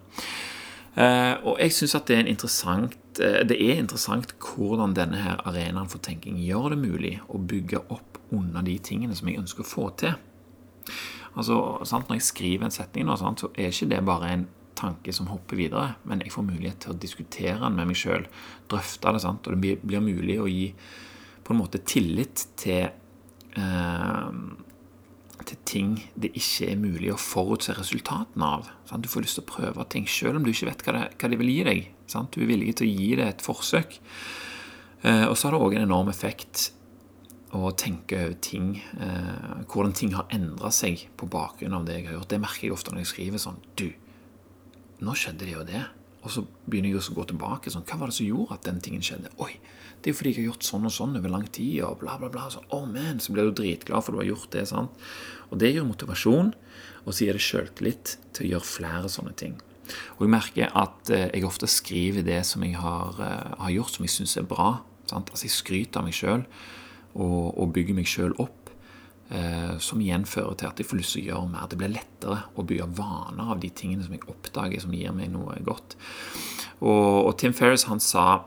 Uh, 0.95 1.41
og 1.51 1.57
jeg 1.59 1.75
syns 1.75 1.97
at 1.99 2.07
det 2.07 2.21
er, 2.21 2.29
interessant, 2.31 2.95
uh, 3.19 3.41
det 3.43 3.57
er 3.59 3.81
interessant 3.81 4.31
hvordan 4.39 4.95
denne 4.95 5.25
her 5.25 5.41
arenaen 5.49 5.91
for 5.91 6.03
tenking 6.05 6.37
gjør 6.39 6.71
det 6.71 6.79
mulig 6.85 7.15
å 7.27 7.41
bygge 7.43 7.81
opp 7.91 8.21
under 8.35 8.63
de 8.67 8.77
tingene 8.79 9.17
som 9.19 9.31
jeg 9.31 9.41
ønsker 9.43 9.65
å 9.65 9.71
få 9.71 9.89
til. 9.99 10.15
Altså, 11.35 11.57
sant, 11.89 12.07
Når 12.07 12.21
jeg 12.21 12.29
skriver 12.29 12.69
en 12.69 12.75
setning, 12.75 13.09
nå, 13.09 13.17
sant, 13.19 13.43
så 13.43 13.51
er 13.59 13.73
ikke 13.73 13.91
det 13.91 14.05
bare 14.07 14.31
en 14.37 14.47
tanke 14.79 15.15
som 15.15 15.31
hopper 15.31 15.59
videre, 15.59 15.95
men 16.09 16.23
jeg 16.25 16.35
får 16.35 16.47
mulighet 16.49 16.83
til 16.85 16.95
å 16.95 16.99
diskutere 17.01 17.59
den 17.63 17.79
med 17.79 17.91
meg 17.91 17.99
sjøl, 17.99 18.27
drøfte 18.71 19.15
det, 19.15 19.23
sant, 19.25 19.47
og 19.47 19.57
det 19.57 19.79
blir 19.83 20.05
mulig 20.05 20.39
å 20.41 20.51
gi 20.51 20.69
på 21.45 21.53
en 21.53 21.61
måte 21.61 21.83
tillit 21.85 22.47
til 22.61 22.89
eh, 22.89 24.31
til 25.45 25.59
ting 25.67 25.91
det 26.21 26.31
ikke 26.39 26.71
er 26.71 26.81
mulig 26.81 27.11
å 27.13 27.21
forutse 27.21 27.75
resultatene 27.77 28.47
av. 28.59 28.71
Sant? 28.89 29.05
Du 29.05 29.11
får 29.11 29.27
lyst 29.27 29.39
til 29.39 29.45
å 29.45 29.51
prøve 29.51 29.87
ting 29.93 30.07
selv 30.11 30.39
om 30.39 30.47
du 30.47 30.53
ikke 30.53 30.71
vet 30.71 30.85
hva 30.87 30.95
det, 30.97 31.05
hva 31.21 31.31
de 31.31 31.41
vil 31.41 31.53
gi 31.53 31.67
deg. 31.67 31.83
Sant? 32.11 32.33
Du 32.35 32.45
er 32.45 32.51
villig 32.51 32.77
til 32.79 32.89
å 32.89 32.93
gi 32.93 33.11
det 33.19 33.27
et 33.27 33.45
forsøk. 33.45 33.99
Eh, 35.05 35.27
og 35.29 35.37
så 35.37 35.49
har 35.49 35.57
det 35.57 35.65
òg 35.67 35.77
en 35.77 35.87
enorm 35.89 36.11
effekt 36.13 36.71
å 37.55 37.71
tenke 37.79 38.19
over 38.19 38.39
ting, 38.43 38.71
eh, 38.99 39.65
hvordan 39.71 39.95
ting 39.95 40.15
har 40.17 40.31
endra 40.35 40.73
seg 40.75 41.07
på 41.19 41.29
bakgrunn 41.31 41.77
av 41.77 41.85
det 41.87 42.01
jeg 42.01 42.09
har 42.09 42.19
gjort. 42.19 42.31
Det 42.33 42.41
merker 42.43 42.67
jeg 42.67 42.75
ofte 42.75 42.95
når 42.95 43.05
jeg 43.05 43.13
skriver 43.13 43.43
sånn 43.43 43.61
Du, 43.79 43.89
nå 45.03 45.15
skjedde 45.19 45.47
det 45.47 45.55
jo 45.55 45.67
det. 45.67 45.83
Og 46.25 46.33
så 46.33 46.45
begynner 46.65 46.93
jeg 46.93 47.01
også 47.01 47.13
å 47.13 47.19
gå 47.19 47.25
tilbake. 47.33 47.71
sånn, 47.71 47.85
Hva 47.85 47.99
var 48.01 48.09
det 48.11 48.17
som 48.17 48.27
gjorde 48.27 48.57
at 48.57 48.65
den 48.69 48.81
tingen 48.81 49.05
skjedde? 49.05 49.33
Oi, 49.45 49.59
det 50.01 50.09
er 50.09 50.15
jo 50.15 50.19
fordi 50.21 50.33
jeg 50.33 50.41
har 50.41 50.51
gjort 50.53 50.67
sånn 50.69 50.89
og 50.89 50.95
sånn 50.95 51.19
over 51.19 51.33
lang 51.33 51.47
tid. 51.49 51.83
og 51.85 51.99
bla 52.01 52.17
bla 52.19 52.31
bla. 52.33 52.49
Så, 52.51 52.63
oh 52.71 52.87
man, 52.87 53.21
så 53.21 53.33
blir 53.33 53.51
du 53.51 53.53
dritglad 53.53 54.05
for 54.05 54.13
du 54.13 54.23
har 54.23 54.31
gjort 54.33 54.51
det. 54.53 54.67
sant? 54.69 54.91
Og 55.51 55.59
det 55.59 55.75
gir 55.75 55.85
motivasjon, 55.85 56.55
og 57.05 57.13
så 57.13 57.27
gir 57.27 57.37
det 57.37 57.45
sjøltillit 57.45 58.17
til 58.33 58.47
å 58.47 58.51
gjøre 58.55 58.71
flere 58.71 59.09
sånne 59.13 59.35
ting. 59.37 59.61
Og 60.17 60.25
jeg 60.25 60.33
merker 60.33 60.73
at 60.73 61.11
eh, 61.13 61.29
jeg 61.29 61.45
ofte 61.45 61.69
skriver 61.69 62.25
det 62.25 62.41
som 62.49 62.65
jeg 62.65 62.79
har, 62.81 63.19
uh, 63.21 63.55
har 63.61 63.75
gjort, 63.75 63.93
som 63.93 64.07
jeg 64.07 64.15
syns 64.15 64.37
er 64.41 64.49
bra. 64.49 64.81
sant? 65.11 65.29
Altså 65.31 65.45
Jeg 65.45 65.57
skryter 65.59 66.01
av 66.01 66.09
meg 66.09 66.17
sjøl 66.17 66.47
og, 67.15 67.59
og 67.59 67.73
bygger 67.77 67.99
meg 67.99 68.09
sjøl 68.09 68.33
opp. 68.41 68.64
Eh, 69.33 69.79
som 69.81 70.01
igjen 70.05 70.27
fører 70.29 70.57
til 70.61 70.69
at 70.69 70.81
jeg 70.81 70.87
får 70.89 70.99
lyst 71.01 71.15
til 71.17 71.25
å 71.25 71.29
gjøre 71.31 71.53
mer. 71.55 71.69
Det 71.71 71.79
blir 71.81 71.95
lettere 71.95 72.43
å 72.55 72.65
bygge 72.67 72.91
vaner 72.99 73.53
av 73.55 73.61
de 73.63 73.71
tingene 73.73 74.05
som 74.05 74.13
jeg 74.13 74.27
oppdager 74.29 74.83
som 74.85 74.93
gir 74.93 75.15
meg 75.17 75.31
noe 75.33 75.57
godt. 75.65 75.97
Og, 76.85 77.31
og 77.31 77.33
Tim 77.41 77.55
Ferris 77.57 77.87
han 77.89 78.03
sa, 78.05 78.43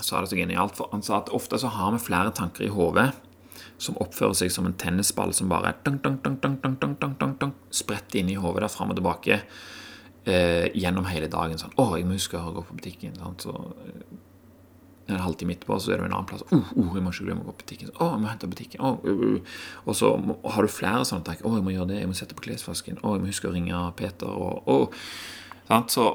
sa 0.00 0.22
det 0.22 0.32
så 0.32 0.40
genialt, 0.40 0.74
for 0.78 0.90
han 0.90 1.04
sa 1.06 1.20
at 1.20 1.30
ofte 1.36 1.60
så 1.62 1.70
har 1.76 1.94
vi 1.94 2.02
flere 2.02 2.34
tanker 2.34 2.66
i 2.66 2.72
hodet 2.74 3.12
som 3.82 3.98
oppfører 4.02 4.34
seg 4.38 4.50
som 4.54 4.66
en 4.66 4.76
tennisball 4.78 5.32
som 5.34 5.50
bare 5.50 5.74
dunk, 5.86 6.02
dunk, 6.02 6.22
dunk, 6.24 6.42
dunk, 6.42 6.58
dunk, 6.62 6.80
dunk, 6.82 7.16
dunk, 7.20 7.38
dunk, 7.40 7.62
spretter 7.74 8.20
inn 8.20 8.30
i 8.30 8.38
hodet 8.38 8.64
der 8.64 8.72
fram 8.72 8.92
og 8.94 8.98
tilbake 8.98 9.38
eh, 10.26 10.68
gjennom 10.74 11.06
hele 11.10 11.30
dagen. 11.30 11.58
Sånn 11.58 11.74
'Å, 11.74 11.96
jeg 11.98 12.06
må 12.06 12.18
huske 12.18 12.38
å 12.38 12.54
gå 12.54 12.66
på 12.66 12.78
butikken.' 12.78 13.18
Sånn, 13.18 13.38
Så 13.38 13.54
en 15.10 15.22
halvtime 15.22 15.56
etterpå 15.56 15.78
så 15.82 15.94
er 15.94 16.00
du 16.00 16.06
en 16.06 16.12
annen 16.14 16.28
plass. 16.30 16.44
Oh, 16.54 16.72
oh, 16.78 16.90
jeg 16.94 17.04
må 17.04 17.12
ikke 17.12 17.26
glemme 17.26 17.44
å 17.44 17.48
gå 17.48 17.54
på 17.56 17.64
butikken. 17.64 17.94
Oh, 17.98 18.12
jeg 18.14 18.22
må 18.22 18.30
hente 18.30 18.50
butikken. 18.50 18.82
Oh, 18.86 18.98
uh, 19.02 19.22
uh. 19.34 19.62
Og 19.86 19.98
så 19.98 20.12
har 20.54 20.66
du 20.66 20.72
flere 20.72 21.06
sånne 21.08 21.26
tanker. 21.26 21.48
Oh, 21.48 21.56
jeg 21.58 21.66
må 21.66 21.74
gjøre 21.74 21.90
det, 21.90 22.02
jeg 22.02 22.10
må 22.10 22.18
sette 22.18 22.36
på 22.38 22.44
klesvasken. 22.46 23.00
Oh, 23.02 23.16
jeg 23.16 23.24
må 23.24 23.32
huske 23.32 23.50
å 23.50 23.54
ringe 23.54 23.80
Peter. 23.98 24.30
Og, 24.30 24.68
oh. 24.70 25.08
Så 25.90 26.06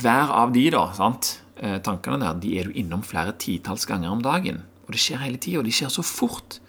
hver 0.00 0.32
av 0.34 0.52
de 0.54 0.66
da, 0.72 0.84
sant? 0.96 1.36
Eh, 1.60 1.78
tankene 1.84 2.20
der, 2.22 2.40
de 2.40 2.56
er 2.58 2.68
du 2.68 2.76
innom 2.78 3.02
flere 3.04 3.34
titalls 3.40 3.86
ganger 3.88 4.12
om 4.12 4.24
dagen. 4.24 4.62
Og 4.86 4.94
det 4.94 5.02
skjer 5.02 5.22
hele 5.24 5.40
tida, 5.40 5.62
de 5.64 5.74
skjer 5.74 5.92
så 5.92 6.04
fort 6.06 6.60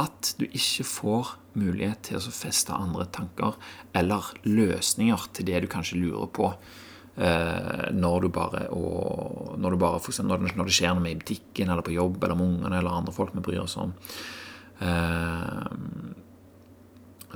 at 0.00 0.34
du 0.38 0.44
ikke 0.46 0.84
får 0.86 1.36
mulighet 1.56 2.02
til 2.10 2.20
å 2.20 2.34
feste 2.34 2.74
andre 2.74 3.06
tanker 3.12 3.56
eller 3.96 4.28
løsninger 4.44 5.30
til 5.34 5.48
det 5.48 5.62
du 5.64 5.70
kanskje 5.72 5.98
lurer 6.02 6.28
på 6.36 6.50
når 7.16 8.26
du 8.26 8.28
bare, 8.28 8.66
og, 8.76 9.54
når, 9.56 9.72
du 9.72 9.80
bare 9.80 10.00
eksempel, 10.02 10.42
når, 10.52 10.66
det 10.68 10.74
skjer 10.76 10.92
noe 10.98 11.08
i 11.08 11.16
butikken 11.16 11.70
eller 11.72 11.86
på 11.86 11.94
jobb 11.94 12.18
eller 12.20 12.36
med 12.36 12.50
ungene 12.50 12.76
eller 12.76 12.92
andre 12.92 13.14
folk 13.16 13.32
vi 13.32 13.44
bryr 13.46 13.62
oss 13.62 13.78
om. 13.80 13.94
Eh, 14.84 15.66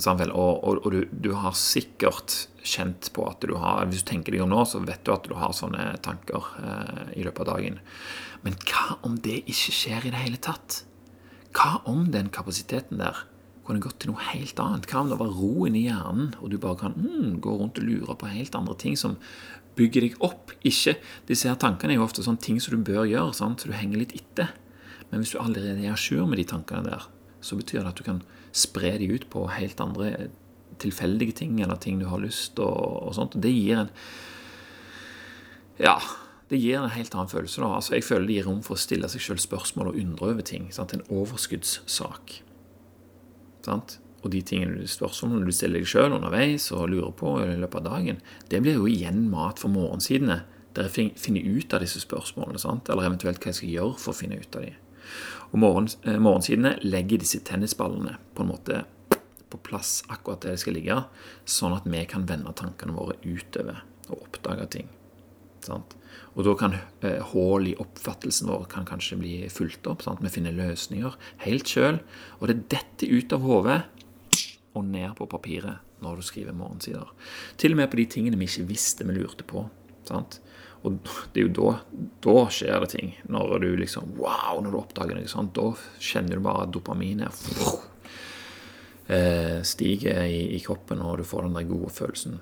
og, 0.01 0.65
og, 0.65 0.81
og 0.85 0.91
du, 0.93 1.01
du, 1.13 1.31
har 1.37 1.57
sikkert 1.57 2.49
kjent 2.65 3.11
på 3.17 3.25
at 3.29 3.41
du 3.45 3.55
har 3.61 3.89
Hvis 3.89 4.05
du 4.05 4.11
tenker 4.13 4.33
deg 4.33 4.45
om 4.45 4.53
nå, 4.53 4.63
så 4.69 4.81
vet 4.85 5.03
du 5.05 5.13
at 5.13 5.27
du 5.29 5.35
har 5.37 5.57
sånne 5.57 5.95
tanker 6.05 6.53
eh, 6.61 7.03
i 7.21 7.25
løpet 7.27 7.45
av 7.45 7.57
dagen. 7.57 7.81
Men 8.45 8.57
hva 8.65 9.01
om 9.07 9.19
det 9.21 9.43
ikke 9.43 9.75
skjer 9.77 10.09
i 10.09 10.13
det 10.15 10.23
hele 10.23 10.41
tatt? 10.41 10.83
Hva 11.57 11.81
om 11.91 12.07
den 12.15 12.31
kapasiteten 12.33 13.01
der 13.03 13.25
kunne 13.71 13.85
gått 13.85 14.01
til 14.03 14.13
noe 14.13 14.27
helt 14.33 14.59
annet? 14.63 14.89
Hva 14.91 15.05
om 15.05 15.13
det 15.13 15.21
var 15.21 15.33
roen 15.35 15.79
i 15.79 15.87
hjernen, 15.87 16.35
og 16.41 16.51
du 16.53 16.59
bare 16.61 16.81
kan 16.83 16.97
mm, 16.99 17.39
gå 17.45 17.55
rundt 17.57 17.79
og 17.81 17.87
lure 17.87 18.17
på 18.19 18.31
helt 18.33 18.59
andre 18.59 18.77
ting 18.83 18.99
som 18.99 19.17
bygger 19.79 20.07
deg 20.07 20.19
opp? 20.27 20.53
Ikke 20.67 20.97
Disse 21.31 21.49
her 21.49 21.59
tankene 21.61 21.95
er 21.95 22.01
jo 22.01 22.07
ofte 22.09 22.27
sånne 22.27 22.43
ting 22.43 22.59
som 22.61 22.75
du 22.75 22.85
bør 22.91 23.07
gjøre, 23.09 23.33
sant? 23.39 23.63
så 23.63 23.71
du 23.71 23.77
henger 23.79 24.03
litt 24.03 24.17
etter. 24.19 24.53
Men 25.11 25.23
hvis 25.23 25.35
du 25.35 25.41
allerede 25.43 25.81
er 25.83 25.95
à 25.97 26.27
med 26.27 26.39
de 26.39 26.47
tankene 26.51 26.85
der, 26.87 27.07
så 27.41 27.57
betyr 27.57 27.81
det 27.81 27.95
at 27.95 27.99
du 27.99 28.05
kan 28.05 28.23
spre 28.53 28.99
de 28.99 29.09
ut 29.15 29.29
på 29.31 29.47
helt 29.49 29.81
andre 29.81 30.29
tilfeldige 30.81 31.33
ting, 31.33 31.61
eller 31.61 31.77
ting 31.77 32.01
du 32.01 32.07
har 32.09 32.21
lyst 32.21 32.59
og, 32.59 33.09
og 33.09 33.15
sånt. 33.17 33.39
Det 33.41 33.53
gir 33.53 33.85
en 33.85 33.95
Ja, 35.81 35.97
det 36.51 36.59
gir 36.61 36.77
en 36.81 36.91
helt 36.91 37.15
annen 37.15 37.31
følelse. 37.31 37.61
da. 37.61 37.75
Altså, 37.77 37.95
Jeg 37.95 38.05
føler 38.05 38.27
det 38.27 38.37
gir 38.37 38.47
rom 38.49 38.63
for 38.63 38.75
å 38.75 38.81
stille 38.81 39.09
seg 39.09 39.23
selv 39.23 39.41
spørsmål 39.41 39.93
og 39.93 40.01
undre 40.03 40.33
over 40.35 40.43
ting. 40.43 40.71
Sant? 40.73 40.93
En 40.93 41.07
overskuddssak. 41.09 42.43
Sant? 43.67 43.99
Og 44.21 44.33
de 44.35 44.43
tingene 44.45 44.77
du 44.77 44.89
spørsmålene 44.91 45.49
du 45.49 45.55
stiller 45.55 45.81
deg 45.81 45.89
sjøl 45.89 46.13
underveis 46.13 46.69
og 46.77 46.91
lurer 46.93 47.13
på 47.17 47.39
i 47.41 47.57
løpet 47.57 47.81
av 47.81 47.87
dagen, 47.95 48.21
det 48.53 48.61
blir 48.61 48.77
jo 48.77 48.89
igjen 48.91 49.23
mat 49.33 49.63
for 49.63 49.73
morgensidene, 49.73 50.43
der 50.77 50.87
jeg 50.91 51.15
finner 51.19 51.47
ut 51.47 51.75
av 51.75 51.83
disse 51.83 52.03
spørsmålene. 52.05 52.61
Sant? 52.61 52.91
Eller 52.93 53.09
eventuelt 53.09 53.41
hva 53.41 53.51
jeg 53.51 53.61
skal 53.63 53.75
gjøre 53.75 53.99
for 54.03 54.13
å 54.13 54.21
finne 54.21 54.39
ut 54.41 54.61
av 54.61 54.67
dem. 54.69 54.79
Og 55.51 55.65
eh, 56.07 56.21
morgensidene 56.21 56.77
legger 56.85 57.23
disse 57.23 57.41
tennisballene 57.47 58.19
på 58.37 58.45
en 58.45 58.53
måte 58.53 58.85
på 59.51 59.59
plass 59.67 60.05
akkurat 60.07 60.45
der 60.45 60.55
de 60.55 60.63
skal 60.63 60.77
ligge, 60.79 61.01
sånn 61.49 61.75
at 61.75 61.89
vi 61.91 62.05
kan 62.07 62.29
vende 62.29 62.55
tankene 62.55 62.95
våre 62.95 63.19
utover 63.25 63.83
og 64.11 64.29
oppdage 64.29 64.69
ting. 64.77 64.91
Sant? 65.67 65.97
Og 66.37 66.45
da 66.47 66.55
kan 66.59 66.77
eh, 66.77 67.21
hull 67.33 67.69
i 67.71 67.77
oppfattelsen 67.81 68.51
vår 68.51 68.67
kan 68.71 68.87
kanskje 68.89 69.19
bli 69.21 69.35
fulgt 69.53 69.89
opp. 69.91 70.05
Sant? 70.07 70.23
Vi 70.25 70.33
finner 70.33 70.57
løsninger 70.57 71.17
helt 71.45 71.71
sjøl. 71.71 72.01
Og 72.39 72.51
det 72.51 72.63
detter 72.73 73.11
ut 73.13 73.35
av 73.37 73.47
hodet 73.47 73.81
og 74.79 74.87
ned 74.87 75.17
på 75.19 75.27
papiret 75.31 75.87
når 76.01 76.21
du 76.21 76.25
skriver 76.25 76.57
morgensider. 76.57 77.11
Til 77.61 77.75
og 77.75 77.83
med 77.83 77.91
på 77.93 78.01
de 78.01 78.07
tingene 78.15 78.39
vi 78.41 78.49
ikke 78.49 78.69
visste 78.71 79.07
vi 79.09 79.19
lurte 79.19 79.45
på. 79.47 79.67
Sant? 80.09 80.41
Og 80.87 80.97
det 81.35 81.43
er 81.43 81.45
jo 81.45 81.53
da, 81.59 81.73
da 82.25 82.37
skjer 82.49 82.79
det 82.85 82.93
ting. 82.95 83.13
Når 83.29 83.59
du 83.61 83.71
liksom 83.83 84.15
Wow! 84.17 84.63
Når 84.65 84.71
du 84.71 84.79
oppdager 84.81 85.19
det. 85.19 85.29
sånt, 85.29 85.55
Da 85.55 85.75
kjenner 86.01 86.39
du 86.39 86.45
bare 86.47 86.71
dopaminet 86.73 87.37
eh, 89.11 89.61
stiger 89.63 90.25
i, 90.25 90.57
i 90.57 90.61
kroppen, 90.65 91.03
og 91.05 91.19
du 91.21 91.25
får 91.25 91.49
den 91.49 91.59
der 91.59 91.69
gode 91.69 91.91
følelsen. 91.93 92.41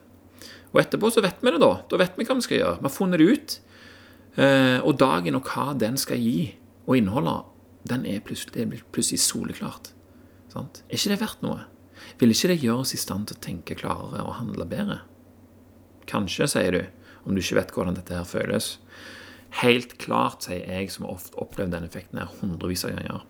Og 0.72 0.80
etterpå 0.82 1.10
så 1.12 1.22
vet 1.24 1.40
vi 1.40 1.52
det, 1.54 1.60
da. 1.62 1.72
Da 1.88 2.00
vet 2.00 2.18
vi 2.18 2.26
hva 2.28 2.36
vi 2.38 2.44
skal 2.44 2.60
gjøre. 2.60 2.78
Vi 2.80 2.88
har 2.88 2.94
funnet 2.94 3.22
det 3.22 3.28
ut. 3.28 3.56
Eh, 4.38 4.78
og 4.84 4.98
dagen 5.00 5.38
og 5.38 5.48
hva 5.48 5.72
den 5.78 5.96
skal 5.98 6.20
gi 6.22 6.52
og 6.88 6.98
inneholde, 6.98 7.40
den 7.88 8.04
er 8.08 8.22
plutselig, 8.24 8.82
plutselig 8.92 9.20
soleklart. 9.24 9.92
Sant? 10.52 10.82
Er 10.88 10.98
ikke 10.98 11.14
det 11.14 11.20
verdt 11.22 11.44
noe? 11.44 11.64
Vil 12.20 12.32
ikke 12.32 12.52
det 12.52 12.60
gjøre 12.62 12.84
oss 12.84 12.94
i 12.94 13.00
stand 13.00 13.28
til 13.28 13.38
å 13.38 13.44
tenke 13.44 13.76
klarere 13.78 14.24
og 14.24 14.36
handle 14.38 14.66
bedre? 14.68 15.00
Kanskje, 16.08 16.48
sier 16.48 16.76
du, 16.76 16.82
om 17.24 17.34
du 17.34 17.42
ikke 17.42 17.58
vet 17.58 17.74
hvordan 17.74 17.98
dette 17.98 18.16
her 18.16 18.28
føles. 18.28 18.76
Helt 19.62 19.96
klart, 20.00 20.46
sier 20.46 20.64
jeg, 20.64 20.92
som 20.92 21.06
har 21.06 21.16
ofte 21.16 21.40
opplevd 21.40 21.74
den 21.74 21.88
effekten 21.88 22.20
her 22.20 22.30
hundrevis 22.40 22.84
av 22.88 22.94
ganger. 22.96 23.26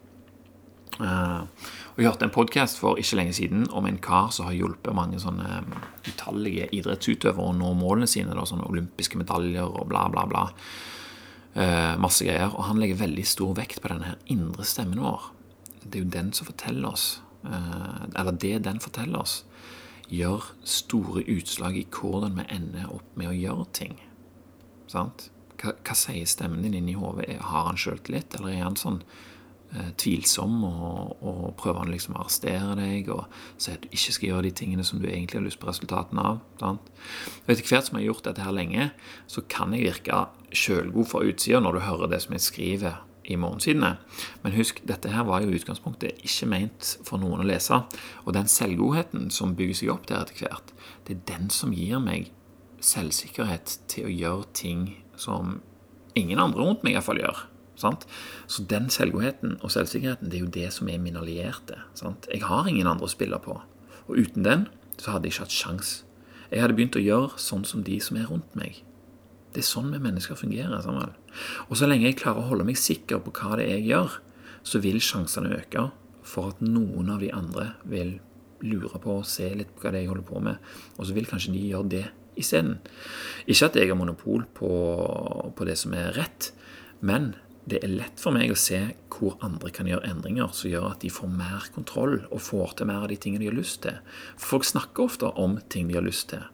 Uh, 0.99 1.47
og 1.95 2.03
Jeg 2.03 2.09
hørte 2.09 2.27
en 2.27 2.35
podkast 2.35 2.79
for 2.79 2.99
ikke 2.99 3.17
lenge 3.21 3.35
siden 3.39 3.67
om 3.75 3.87
en 3.87 3.99
kar 4.03 4.33
som 4.35 4.49
har 4.49 4.57
hjulpet 4.57 4.95
mange 4.95 5.19
sånne 5.23 5.63
um, 5.63 5.73
utallige 6.07 6.69
idrettsutøvere 6.75 7.51
å 7.51 7.55
nå 7.55 7.73
målene 7.79 8.07
sine. 8.11 8.35
Da, 8.35 8.47
sånne 8.47 8.67
olympiske 8.67 9.19
medaljer 9.19 9.67
og 9.67 9.89
bla, 9.91 10.09
bla, 10.13 10.27
bla. 10.31 10.45
Eh, 11.59 11.97
masse 11.99 12.27
greier. 12.27 12.53
Og 12.55 12.69
han 12.69 12.79
legger 12.79 13.01
veldig 13.01 13.25
stor 13.27 13.57
vekt 13.59 13.81
på 13.83 13.91
denne 13.91 14.13
her 14.13 14.19
indre 14.31 14.67
stemmen 14.69 15.03
vår. 15.03 15.31
Det 15.83 15.99
er 15.99 16.05
jo 16.05 16.13
den 16.15 16.31
som 16.37 16.47
forteller 16.47 16.93
oss, 16.93 17.07
eh, 17.45 18.05
eller 18.15 18.33
det 18.33 18.59
den 18.67 18.79
forteller 18.81 19.25
oss, 19.25 19.45
gjør 20.09 20.53
store 20.65 21.25
utslag 21.27 21.77
i 21.77 21.87
hvordan 21.91 22.39
vi 22.39 22.47
ender 22.55 22.93
opp 22.95 23.17
med 23.17 23.33
å 23.33 23.37
gjøre 23.37 23.67
ting. 23.73 23.99
Sant? 24.87 25.31
Hva, 25.59 25.75
hva 25.83 25.97
sier 25.99 26.31
stemmen 26.31 26.63
din 26.63 26.79
inni 26.79 26.95
hodet? 26.95 27.41
Har 27.41 27.67
han 27.67 27.81
sjøltillit, 27.81 28.39
eller 28.39 28.55
er 28.55 28.63
han 28.63 28.79
sånn 28.79 29.03
eh, 29.03 29.27
tvilsom, 30.01 30.63
og, 30.65 31.19
og, 31.21 31.41
prøver 31.61 31.83
han 31.83 31.93
liksom 31.93 32.17
å 32.17 32.23
arrestere 32.23 32.77
deg 32.79 33.11
og 33.13 33.27
si 33.61 33.75
at 33.75 33.83
du 33.85 33.91
ikke 33.93 34.15
skal 34.17 34.31
gjøre 34.31 34.47
de 34.49 34.55
tingene 34.63 34.87
som 34.87 35.03
du 35.03 35.09
egentlig 35.11 35.41
har 35.41 35.45
lyst 35.45 35.61
på 35.61 35.69
resultatene 35.69 36.25
av. 36.25 36.39
Sant? 36.61 36.89
Og 37.43 37.53
Etter 37.53 37.67
hvert 37.69 37.89
som 37.89 37.99
jeg 37.99 38.07
har 38.07 38.13
gjort 38.13 38.31
dette 38.31 38.47
her 38.47 38.57
lenge, 38.57 38.89
så 39.29 39.45
kan 39.51 39.75
jeg 39.77 39.85
virke 39.91 40.25
sjølgod 40.57 41.11
fra 41.11 41.21
utsida 41.29 41.61
når 41.61 41.77
du 41.77 41.85
hører 41.85 42.13
det 42.15 42.23
som 42.25 42.37
jeg 42.37 42.47
skriver 42.47 43.03
i 43.29 43.37
morgensidene. 43.37 43.93
Men 44.43 44.57
husk, 44.57 44.81
dette 44.89 45.13
her 45.13 45.27
var 45.29 45.45
jo 45.45 45.53
utgangspunktet 45.53 46.25
ikke 46.25 46.49
ment 46.49 46.95
for 47.05 47.21
noen 47.21 47.45
å 47.45 47.49
lese. 47.49 47.83
Og 48.25 48.33
den 48.37 48.49
selvgodheten 48.49 49.29
som 49.35 49.53
bygger 49.59 49.83
seg 49.83 49.93
opp 49.93 50.09
der 50.09 50.25
etter 50.25 50.47
hvert, 50.47 50.73
det 51.05 51.19
er 51.19 51.27
den 51.35 51.53
som 51.53 51.77
gir 51.77 52.01
meg 52.01 52.33
selvsikkerhet 52.85 53.79
til 53.91 54.09
å 54.09 54.15
gjøre 54.15 54.51
ting 54.57 54.89
som 55.19 55.59
ingen 56.19 56.41
andre 56.41 56.65
rundt 56.65 56.85
meg 56.87 56.97
iallfall 56.97 57.21
gjør. 57.21 57.45
Sant? 57.79 58.07
Så 58.51 58.65
den 58.69 58.89
selvgodheten 58.93 59.57
og 59.63 59.73
selvsikkerheten 59.73 60.31
det 60.31 60.41
er 60.41 60.45
jo 60.45 60.53
det 60.59 60.69
som 60.75 60.91
er 60.91 61.01
min 61.03 61.19
allierte. 61.21 61.79
Sant? 61.99 62.27
Jeg 62.33 62.43
har 62.49 62.69
ingen 62.69 62.91
andre 62.91 63.07
å 63.07 63.13
spille 63.13 63.39
på. 63.43 63.61
Og 64.09 64.19
uten 64.19 64.47
den 64.47 64.67
så 64.99 65.15
hadde 65.15 65.29
jeg 65.29 65.37
ikke 65.37 65.47
hatt 65.47 65.57
sjans. 65.57 65.95
Jeg 66.51 66.65
hadde 66.65 66.75
begynt 66.79 66.99
å 66.99 67.05
gjøre 67.05 67.41
sånn 67.41 67.65
som 67.69 67.85
de 67.87 67.99
som 68.03 68.19
er 68.19 68.29
rundt 68.31 68.55
meg. 68.59 68.83
Det 69.53 69.63
er 69.63 69.69
sånn 69.69 69.93
vi 69.93 70.01
mennesker 70.03 70.39
fungerer. 70.39 70.81
Samuel. 70.85 71.15
Og 71.69 71.79
så 71.79 71.89
lenge 71.89 72.09
jeg 72.09 72.19
klarer 72.21 72.43
å 72.43 72.51
holde 72.51 72.67
meg 72.69 72.81
sikker 72.81 73.23
på 73.25 73.33
hva 73.37 73.59
det 73.59 73.69
er 73.69 73.79
jeg 73.79 73.93
gjør, 73.93 74.19
så 74.67 74.81
vil 74.85 74.99
sjansene 75.03 75.55
øke 75.61 75.89
for 76.29 76.53
at 76.53 76.65
noen 76.65 77.13
av 77.15 77.23
de 77.23 77.31
andre 77.33 77.73
vil 77.89 78.19
lure 78.65 78.99
på 79.01 79.21
og 79.21 79.29
se 79.29 79.47
litt 79.55 79.71
på 79.75 79.85
hva 79.85 79.93
det 79.93 80.01
er 80.01 80.07
jeg 80.07 80.13
holder 80.13 80.29
på 80.29 80.43
med. 80.45 80.71
Og 80.99 81.09
så 81.09 81.17
vil 81.17 81.29
kanskje 81.31 81.55
de 81.55 81.67
gjøre 81.71 81.93
det 81.95 82.05
isteden. 82.39 82.79
Ikke 83.47 83.69
at 83.69 83.79
jeg 83.79 83.91
har 83.91 83.99
monopol 83.99 84.45
på, 84.57 84.71
på 85.55 85.69
det 85.69 85.79
som 85.81 85.95
er 85.97 86.15
rett, 86.17 86.51
men 87.01 87.33
det 87.69 87.81
er 87.85 87.93
lett 87.93 88.21
for 88.21 88.35
meg 88.35 88.53
å 88.53 88.59
se 88.59 88.79
hvor 89.13 89.37
andre 89.45 89.71
kan 89.75 89.89
gjøre 89.91 90.09
endringer 90.09 90.53
som 90.57 90.71
gjør 90.71 90.93
at 90.93 91.03
de 91.03 91.11
får 91.13 91.31
mer 91.33 91.67
kontroll 91.75 92.21
og 92.29 92.41
får 92.45 92.79
til 92.79 92.89
mer 92.89 93.05
av 93.05 93.11
de 93.13 93.19
tingene 93.21 93.45
de 93.45 93.51
har 93.51 93.59
lyst 93.59 93.83
til. 93.85 93.99
For 94.37 94.57
folk 94.57 94.69
snakker 94.69 95.05
ofte 95.05 95.33
om 95.41 95.59
ting 95.73 95.91
de 95.91 95.99
har 95.99 96.07
lyst 96.07 96.31
til. 96.33 96.45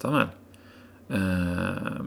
Sammen. 0.00 0.32
Eh, 1.14 2.00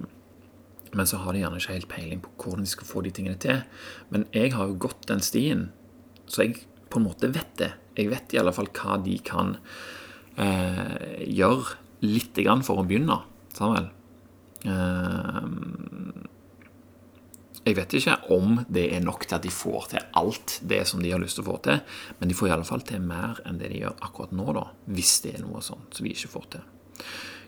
men 0.98 1.10
så 1.10 1.20
har 1.22 1.36
de 1.36 1.44
gjerne 1.44 1.62
ikke 1.62 1.76
helt 1.76 1.92
peiling 1.92 2.24
på 2.24 2.34
hvordan 2.42 2.66
de 2.66 2.72
skal 2.72 2.90
få 2.90 3.04
de 3.06 3.14
tingene 3.14 3.40
til. 3.42 3.62
Men 4.14 4.26
jeg 4.36 4.54
har 4.56 4.70
jo 4.70 4.80
gått 4.88 5.08
den 5.10 5.24
stien, 5.24 5.68
så 6.28 6.48
jeg 6.48 6.64
på 6.92 7.00
en 7.00 7.08
måte 7.08 7.32
vet 7.34 7.54
det. 7.60 7.74
Jeg 7.98 8.12
vet 8.12 8.34
i 8.34 8.42
alle 8.42 8.56
fall 8.56 8.72
hva 8.76 8.98
de 9.04 9.18
kan 9.26 9.56
eh, 10.40 11.24
gjøre 11.24 11.78
lite 12.06 12.46
grann 12.46 12.66
for 12.66 12.82
å 12.82 12.88
begynne. 12.88 13.22
Sammen. 13.58 13.92
Eh, 14.68 16.27
jeg 17.68 17.78
vet 17.78 17.96
ikke 18.00 18.18
om 18.34 18.62
det 18.72 18.88
er 18.96 19.04
nok 19.04 19.28
til 19.28 19.38
at 19.38 19.46
de 19.46 19.54
får 19.54 19.90
til 19.94 20.06
alt 20.20 20.58
det 20.68 20.82
som 20.90 21.04
de 21.04 21.14
har 21.14 21.22
lyst 21.22 21.40
til 21.40 21.46
å 21.46 21.52
få 21.52 21.58
til, 21.68 21.82
men 22.20 22.32
de 22.32 22.38
får 22.38 22.50
i 22.50 22.56
alle 22.56 22.68
fall 22.68 22.86
til 22.88 23.04
mer 23.04 23.42
enn 23.48 23.60
det 23.62 23.72
de 23.74 23.84
gjør 23.84 23.98
akkurat 24.08 24.36
nå, 24.36 24.50
da, 24.56 24.68
hvis 24.92 25.18
det 25.26 25.38
er 25.38 25.46
noe 25.46 25.64
sånt 25.66 25.98
som 25.98 26.08
vi 26.08 26.16
ikke 26.16 26.34
får 26.34 26.52
til. 26.58 26.68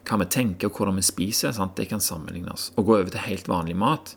Hva 0.10 0.18
vi 0.22 0.30
tenker 0.32 0.70
og 0.70 0.80
hvordan 0.80 0.98
vi 1.00 1.06
spiser, 1.06 1.54
sant? 1.56 1.76
det 1.78 1.90
kan 1.92 2.04
sammenlignes. 2.04 2.72
Å 2.76 2.86
gå 2.86 2.98
over 2.98 3.12
til 3.14 3.26
helt 3.26 3.50
vanlig 3.52 3.78
mat 3.80 4.16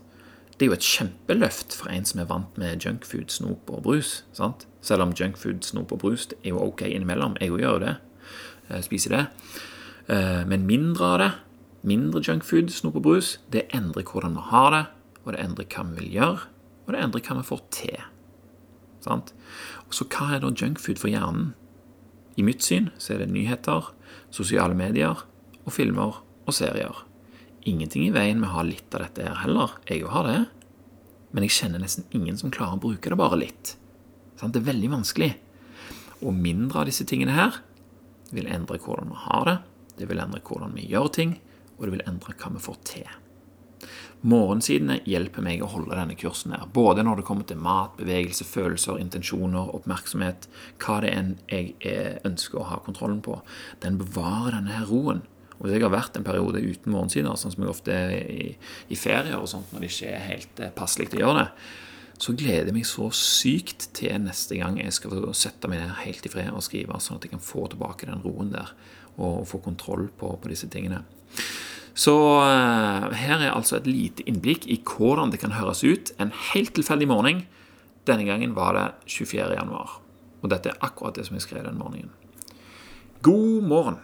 det 0.53 0.67
er 0.67 0.69
jo 0.69 0.75
et 0.77 0.85
kjempeløft 0.85 1.73
for 1.75 1.89
en 1.89 2.05
som 2.05 2.19
er 2.21 2.27
vant 2.29 2.57
med 2.61 2.83
junkfood, 2.85 3.31
snop 3.33 3.71
og 3.73 3.81
brus. 3.87 4.21
Sant? 4.37 4.67
Selv 4.85 5.03
om 5.03 5.13
junkfood, 5.17 5.63
snop 5.65 5.91
og 5.95 6.03
brus 6.03 6.27
er 6.35 6.51
jo 6.51 6.61
ok 6.61 6.85
innimellom. 6.87 7.33
Jeg 7.41 7.51
òg 7.55 7.63
gjør 7.63 7.79
det. 7.81 7.93
Jeg 8.69 8.85
spiser 8.85 9.15
det. 9.15 9.23
Eh, 10.13 10.43
men 10.47 10.67
mindre 10.69 11.09
av 11.09 11.17
det, 11.19 11.31
mindre 11.89 12.21
junkfood, 12.23 12.69
snop 12.71 12.99
og 13.01 13.05
brus, 13.09 13.37
det 13.51 13.65
endrer 13.73 14.05
hvordan 14.05 14.37
vi 14.37 14.45
har 14.51 14.69
det, 14.75 14.83
og 15.23 15.33
det 15.33 15.43
endrer 15.43 15.69
hva 15.71 15.85
vi 15.87 16.01
vil 16.01 16.17
gjøre, 16.17 16.49
og 16.83 16.93
det 16.93 17.01
endrer 17.03 17.23
hva 17.27 17.37
vi 17.39 17.47
får 17.47 17.61
til. 17.75 18.01
Sant? 19.03 19.33
Og 19.87 19.95
så 19.95 20.07
hva 20.07 20.33
er 20.35 20.43
da 20.43 20.51
junkfood 20.51 20.99
for 21.01 21.11
hjernen? 21.11 21.53
I 22.39 22.45
mitt 22.45 22.65
syn 22.65 22.89
så 22.97 23.13
er 23.15 23.23
det 23.23 23.31
nyheter, 23.33 23.91
sosiale 24.33 24.75
medier 24.77 25.25
og 25.63 25.73
filmer 25.75 26.21
og 26.43 26.55
serier. 26.55 27.03
Ingenting 27.69 28.07
i 28.07 28.13
veien 28.15 28.41
med 28.41 28.49
å 28.49 28.57
ha 28.57 28.65
litt 28.67 28.95
av 28.95 29.05
dette 29.05 29.27
her 29.27 29.43
heller. 29.43 29.77
Jeg 29.87 30.01
jo 30.03 30.11
har 30.11 30.27
det. 30.27 30.39
Men 31.33 31.45
jeg 31.45 31.55
kjenner 31.55 31.81
nesten 31.81 32.07
ingen 32.13 32.37
som 32.39 32.51
klarer 32.53 32.77
å 32.77 32.83
bruke 32.83 33.11
det 33.11 33.19
bare 33.19 33.39
litt. 33.39 33.75
Sant? 34.39 34.55
Det 34.55 34.63
er 34.63 34.71
veldig 34.73 34.91
vanskelig. 34.97 35.31
Og 36.23 36.35
mindre 36.35 36.83
av 36.83 36.89
disse 36.89 37.07
tingene 37.07 37.35
her 37.37 37.61
vil 38.33 38.49
endre 38.51 38.79
hvordan 38.81 39.11
vi 39.13 39.21
har 39.27 39.47
det, 39.47 39.57
det 39.99 40.09
vil 40.09 40.21
endre 40.23 40.41
hvordan 40.43 40.73
vi 40.73 40.87
gjør 40.89 41.11
ting, 41.13 41.35
og 41.77 41.85
det 41.85 41.93
vil 41.95 42.07
endre 42.09 42.35
hva 42.39 42.51
vi 42.55 42.63
får 42.63 42.79
til. 42.89 43.09
Morgensidene 44.23 45.01
hjelper 45.09 45.43
meg 45.43 45.63
å 45.63 45.69
holde 45.73 45.97
denne 45.97 46.15
kursen 46.19 46.55
her, 46.55 46.63
både 46.71 47.03
når 47.03 47.19
det 47.19 47.27
kommer 47.27 47.47
til 47.49 47.59
mat, 47.59 47.97
bevegelse, 47.99 48.47
følelser, 48.47 49.01
intensjoner, 49.03 49.73
oppmerksomhet, 49.75 50.47
hva 50.79 51.01
det 51.03 51.11
enn 51.11 51.35
jeg 51.51 51.75
ønsker 52.23 52.61
å 52.61 52.69
ha 52.71 52.79
kontrollen 52.85 53.19
på. 53.25 53.41
Den 53.83 53.99
bevarer 53.99 54.57
denne 54.59 54.77
her 54.77 54.87
roen. 54.87 55.25
Og 55.59 55.67
hvis 55.67 55.77
jeg 55.77 55.85
har 55.85 55.93
vært 55.93 56.17
en 56.17 56.25
periode 56.25 56.63
uten 56.63 56.91
morgensider, 56.91 57.35
sånn 57.39 57.53
som 57.53 57.63
jeg 57.63 57.71
ofte 57.71 57.93
er 57.95 58.15
i, 58.31 58.51
i 58.91 58.99
ferier 58.99 59.37
og 59.39 59.49
sånt, 59.51 59.69
når 59.71 59.83
det 59.83 59.91
ikke 59.91 60.13
er 60.13 60.29
helt 60.31 60.63
passelig 60.75 61.09
passelig 61.09 61.19
å 61.19 61.25
gjøre 61.25 61.43
det, 61.43 61.49
så 62.23 62.33
gleder 62.37 62.69
jeg 62.69 62.75
meg 62.75 62.87
så 62.87 63.09
sykt 63.17 63.89
til 63.97 64.21
neste 64.23 64.57
gang 64.59 64.77
jeg 64.79 64.95
skal 64.95 65.31
sette 65.35 65.69
meg 65.71 65.81
ned 65.81 65.95
helt 66.03 66.25
i 66.27 66.31
fred 66.31 66.51
og 66.53 66.63
skrive, 66.63 66.99
sånn 67.01 67.19
at 67.19 67.25
jeg 67.27 67.33
kan 67.33 67.43
få 67.43 67.65
tilbake 67.71 68.07
den 68.07 68.23
roen 68.23 68.53
der 68.53 68.71
og 69.21 69.43
få 69.49 69.59
kontroll 69.61 70.07
på, 70.17 70.31
på 70.41 70.49
disse 70.49 70.69
tingene. 70.71 71.03
Så 71.93 72.13
uh, 72.41 73.13
her 73.13 73.37
er 73.37 73.51
altså 73.53 73.77
et 73.77 73.87
lite 73.89 74.25
innblikk 74.29 74.65
i 74.65 74.79
hvordan 74.81 75.31
det 75.33 75.39
kan 75.43 75.53
høres 75.53 75.83
ut 75.85 76.13
en 76.21 76.33
helt 76.53 76.73
tilfeldig 76.73 77.07
morgen. 77.09 77.43
Denne 78.09 78.25
gangen 78.27 78.55
var 78.57 78.73
det 78.77 78.87
24. 79.13 79.53
januar. 79.53 79.99
Og 80.41 80.49
dette 80.51 80.73
er 80.73 80.81
akkurat 80.83 81.15
det 81.15 81.27
som 81.27 81.37
jeg 81.37 81.45
skrev 81.45 81.67
den 81.67 81.77
morgenen. 81.77 82.11
God 83.23 83.67
morgen. 83.69 84.01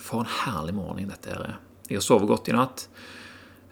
For 0.00 0.24
en 0.24 0.32
herlig 0.40 0.74
morgen 0.74 1.12
dette 1.12 1.34
er. 1.36 1.58
Jeg 1.90 2.00
har 2.00 2.06
sovet 2.06 2.30
godt 2.30 2.48
i 2.48 2.56
natt. 2.56 2.88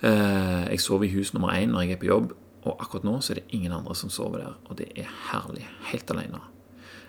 Uh, 0.05 0.69
jeg 0.69 0.85
sover 0.85 1.09
i 1.09 1.15
hus 1.17 1.33
nummer 1.35 1.57
én 1.57 1.73
når 1.73 1.87
jeg 1.87 1.97
er 1.97 2.03
på 2.05 2.13
jobb. 2.13 2.37
Og 2.69 2.77
akkurat 2.85 3.07
nå 3.07 3.17
så 3.25 3.33
er 3.33 3.41
det 3.41 3.57
ingen 3.57 3.73
andre 3.73 3.95
som 3.97 4.13
sover 4.13 4.43
der, 4.43 4.57
og 4.69 4.77
det 4.77 4.91
er 4.99 5.09
herlig. 5.31 5.65
Helt 5.89 6.11
alene. 6.13 6.43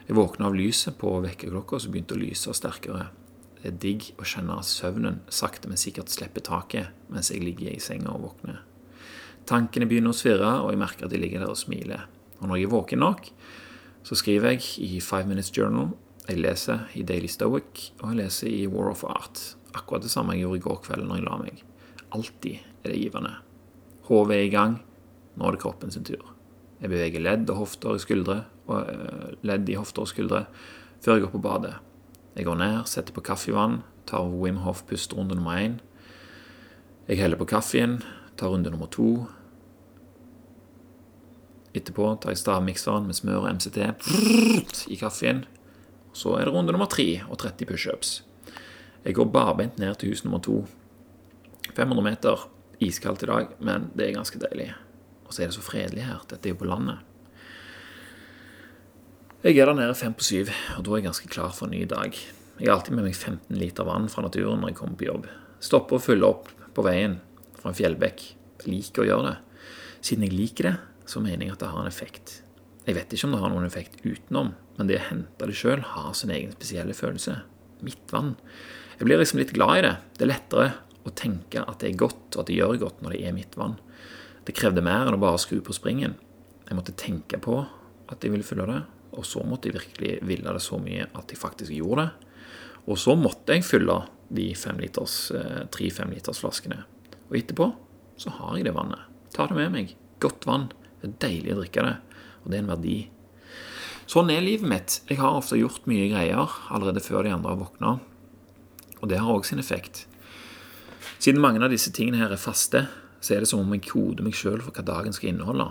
Jeg 0.07 0.15
våkna 0.17 0.47
av 0.47 0.55
lyset 0.55 0.95
på 0.97 1.11
vekkerklokka, 1.25 1.81
som 1.81 1.91
begynte 1.93 2.15
å 2.15 2.21
lyse 2.21 2.53
sterkere. 2.55 3.09
Det 3.59 3.73
er 3.73 3.79
digg 3.83 4.05
å 4.19 4.27
kjenne 4.27 4.55
at 4.59 4.67
søvnen 4.67 5.19
sakte, 5.27 5.67
men 5.67 5.79
sikkert 5.79 6.11
slipper 6.13 6.43
taket 6.45 6.93
mens 7.11 7.31
jeg 7.33 7.43
ligger 7.43 7.73
i 7.73 7.81
senga 7.83 8.13
og 8.13 8.29
våkner. 8.29 8.61
Tankene 9.49 9.87
begynner 9.89 10.13
å 10.13 10.17
svirre, 10.17 10.51
og 10.63 10.71
jeg 10.71 10.79
merker 10.79 11.07
at 11.07 11.13
de 11.13 11.19
ligger 11.19 11.43
der 11.43 11.51
og 11.51 11.59
smiler. 11.59 12.05
Og 12.39 12.47
når 12.47 12.59
jeg 12.59 12.69
er 12.69 12.71
våken 12.71 13.03
nok, 13.03 13.31
så 14.05 14.15
skriver 14.15 14.55
jeg 14.55 14.69
i 14.85 15.01
Five 15.03 15.27
Minutes 15.27 15.51
Journal, 15.55 15.91
jeg 16.29 16.39
leser 16.43 16.85
i 16.93 17.03
Daily 17.03 17.27
Stoic, 17.31 17.89
og 17.99 18.11
jeg 18.11 18.19
leser 18.21 18.51
i 18.51 18.67
War 18.69 18.91
of 18.91 19.01
Art. 19.09 19.41
Akkurat 19.73 20.05
det 20.05 20.11
samme 20.13 20.35
jeg 20.35 20.45
gjorde 20.45 20.59
i 20.59 20.65
går 20.67 20.81
kveld 20.85 21.07
når 21.09 21.19
jeg 21.19 21.25
la 21.25 21.39
meg. 21.41 21.63
Alltid 22.15 22.85
er 22.85 22.93
det 22.93 22.99
givende. 23.01 23.33
Hodet 24.07 24.37
er 24.37 24.45
i 24.45 24.53
gang, 24.53 24.77
nå 25.35 25.47
er 25.47 25.57
det 25.57 25.63
kroppen 25.65 25.91
sin 25.93 26.05
tur. 26.05 26.21
Jeg 26.79 26.93
beveger 26.93 27.25
ledd 27.25 27.49
og 27.51 27.63
hofter 27.65 27.97
i 27.97 28.03
skuldre, 28.05 28.43
og 28.69 28.93
eh, 28.93 29.31
ledd 29.49 29.67
i 29.69 29.77
hofter 29.79 30.05
og 30.05 30.11
skuldre 30.13 30.45
før 31.01 31.17
jeg 31.17 31.25
går 31.25 31.33
på 31.33 31.43
badet. 31.43 31.75
Jeg 32.35 32.45
går 32.45 32.59
ned, 32.59 32.85
setter 32.87 33.15
på 33.15 33.23
kaffevann, 33.25 33.81
tar 34.07 34.27
Wim 34.29 34.61
Hof 34.63 34.83
pusterunde 34.87 35.35
nummer 35.35 35.57
én. 35.57 35.79
Jeg 37.09 37.17
heller 37.17 37.39
på 37.39 37.47
kaffen, 37.49 38.03
tar 38.37 38.51
runde 38.53 38.69
nummer 38.69 38.87
to. 38.93 39.25
Etterpå 41.73 42.11
tar 42.21 42.33
jeg 42.33 42.41
stavmikseren 42.41 43.07
med 43.09 43.17
smør 43.17 43.43
og 43.43 43.55
MCT 43.57 44.89
i 44.93 44.97
kaffen. 44.99 45.43
Så 46.13 46.35
er 46.37 46.45
det 46.45 46.53
runde 46.53 46.73
nummer 46.73 46.89
tre 46.89 47.21
og 47.29 47.37
30 47.41 47.65
pushups. 47.69 48.23
Jeg 49.05 49.15
går 49.15 49.31
barbeint 49.33 49.79
ned 49.79 49.95
til 49.95 50.13
hus 50.13 50.23
nummer 50.25 50.41
to. 50.43 50.63
500 51.75 52.03
meter, 52.03 52.47
iskaldt 52.79 53.23
i 53.23 53.29
dag, 53.29 53.53
men 53.59 53.91
det 53.97 54.07
er 54.07 54.17
ganske 54.17 54.41
deilig. 54.41 54.73
Og 55.25 55.33
så 55.33 55.43
er 55.43 55.51
det 55.51 55.57
så 55.57 55.65
fredelig 55.65 56.05
her. 56.05 56.25
Dette 56.29 56.49
er 56.49 56.53
jo 56.53 56.61
på 56.61 56.69
landet. 56.69 57.08
Jeg 59.39 59.55
er 59.55 59.69
der 59.69 59.77
nede 59.77 59.93
fem 59.95 60.11
på 60.11 60.25
syv, 60.27 60.49
og 60.75 60.83
da 60.83 60.91
er 60.91 60.97
jeg 60.99 61.05
ganske 61.05 61.29
klar 61.31 61.53
for 61.55 61.69
en 61.69 61.71
ny 61.71 61.85
dag. 61.87 62.11
Jeg 62.59 62.67
har 62.67 62.73
alltid 62.73 62.91
med 62.97 63.05
meg 63.07 63.13
15 63.15 63.55
liter 63.55 63.85
vann 63.87 64.09
fra 64.11 64.25
naturen 64.25 64.59
når 64.59 64.73
jeg 64.73 64.75
kommer 64.81 64.97
på 64.99 65.05
jobb. 65.07 65.29
Stopper 65.63 65.95
og 65.95 66.03
fyller 66.03 66.27
opp 66.27 66.49
på 66.75 66.83
veien 66.83 67.15
fra 67.55 67.71
en 67.71 67.77
fjellbekk. 67.77 68.25
Liker 68.67 69.05
å 69.05 69.07
gjøre 69.07 69.29
det. 69.29 69.63
Siden 70.03 70.25
jeg 70.27 70.35
liker 70.35 70.67
det, 70.67 70.73
så 71.07 71.23
mener 71.23 71.47
jeg 71.47 71.55
at 71.55 71.63
det 71.63 71.71
har 71.71 71.79
en 71.79 71.87
effekt. 71.87 72.33
Jeg 72.83 72.97
vet 72.99 73.15
ikke 73.15 73.29
om 73.29 73.37
det 73.37 73.41
har 73.45 73.55
noen 73.55 73.69
effekt 73.69 73.95
utenom, 74.03 74.51
men 74.75 74.91
det 74.91 74.99
å 74.99 75.07
hente 75.07 75.49
det 75.53 75.57
sjøl 75.61 75.87
har 75.93 76.11
sin 76.19 76.35
egen 76.35 76.51
spesielle 76.59 76.99
følelse. 76.99 77.37
Mitt 77.87 78.11
vann. 78.11 78.35
Jeg 78.99 79.07
blir 79.07 79.23
liksom 79.23 79.39
litt 79.39 79.55
glad 79.55 79.77
i 79.77 79.87
det. 79.87 79.95
Det 80.19 80.27
er 80.27 80.33
lettere 80.33 80.69
å 81.07 81.15
tenke 81.15 81.63
at 81.63 81.79
det 81.79 81.93
er 81.93 82.03
godt, 82.03 82.25
og 82.33 82.43
at 82.43 82.51
det 82.51 82.59
gjør 82.59 82.83
godt 82.83 82.99
når 83.07 83.15
det 83.15 83.23
er 83.23 83.39
mitt 83.39 83.55
vann. 83.55 83.79
Det 84.43 84.59
krevde 84.59 84.83
mer 84.83 85.07
enn 85.07 85.15
å 85.15 85.23
bare 85.23 85.39
skru 85.39 85.63
på 85.63 85.79
springen. 85.79 86.19
Jeg 86.67 86.75
måtte 86.75 86.99
tenke 86.99 87.39
på 87.39 87.61
at 87.63 88.19
jeg 88.19 88.35
ville 88.35 88.43
følge 88.43 88.67
det, 88.67 88.81
og 89.15 89.25
så 89.25 89.43
måtte 89.47 89.69
jeg 89.69 89.79
virkelig 89.79 90.17
ville 90.27 90.53
det 90.55 90.63
så 90.63 90.79
mye 90.81 91.07
at 91.07 91.31
jeg 91.31 91.39
faktisk 91.41 91.73
gjorde 91.73 92.05
det. 92.05 92.33
Og 92.89 92.97
så 92.97 93.15
måtte 93.17 93.55
jeg 93.55 93.65
fylle 93.67 94.01
de 94.33 94.49
femliters, 94.57 95.31
eh, 95.35 95.63
tre 95.73 95.89
femlitersflaskene. 95.93 96.83
Og 97.29 97.37
etterpå 97.37 97.71
så 98.19 98.33
har 98.37 98.57
jeg 98.57 98.67
det 98.67 98.75
vannet. 98.75 99.01
Ta 99.33 99.47
det 99.47 99.57
med 99.57 99.71
meg. 99.73 99.95
Godt 100.19 100.45
vann. 100.45 100.69
Det 101.01 101.09
er 101.09 101.17
deilig 101.27 101.55
å 101.55 101.61
drikke 101.61 101.85
det, 101.85 101.95
og 102.43 102.51
det 102.51 102.57
er 102.57 102.63
en 102.63 102.73
verdi. 102.73 102.97
Sånn 104.09 104.31
er 104.33 104.41
livet 104.41 104.67
mitt. 104.67 105.01
Jeg 105.07 105.19
har 105.21 105.37
ofte 105.37 105.57
gjort 105.59 105.85
mye 105.87 106.09
greier 106.11 106.49
allerede 106.73 107.03
før 107.03 107.23
de 107.23 107.33
andre 107.35 107.53
har 107.53 107.61
våkna, 107.61 107.91
og 108.99 109.09
det 109.09 109.19
har 109.21 109.31
òg 109.31 109.45
sin 109.45 109.61
effekt. 109.61 110.07
Siden 111.19 111.41
mange 111.41 111.61
av 111.63 111.71
disse 111.71 111.91
tingene 111.95 112.17
her 112.17 112.33
er 112.33 112.41
faste, 112.41 112.87
så 113.21 113.35
er 113.35 113.43
det 113.43 113.49
som 113.51 113.61
om 113.61 113.75
jeg 113.75 113.85
koder 113.87 114.25
meg 114.25 114.35
sjøl 114.35 114.61
for 114.63 114.75
hva 114.75 114.83
dagen 114.87 115.15
skal 115.15 115.31
inneholde. 115.31 115.69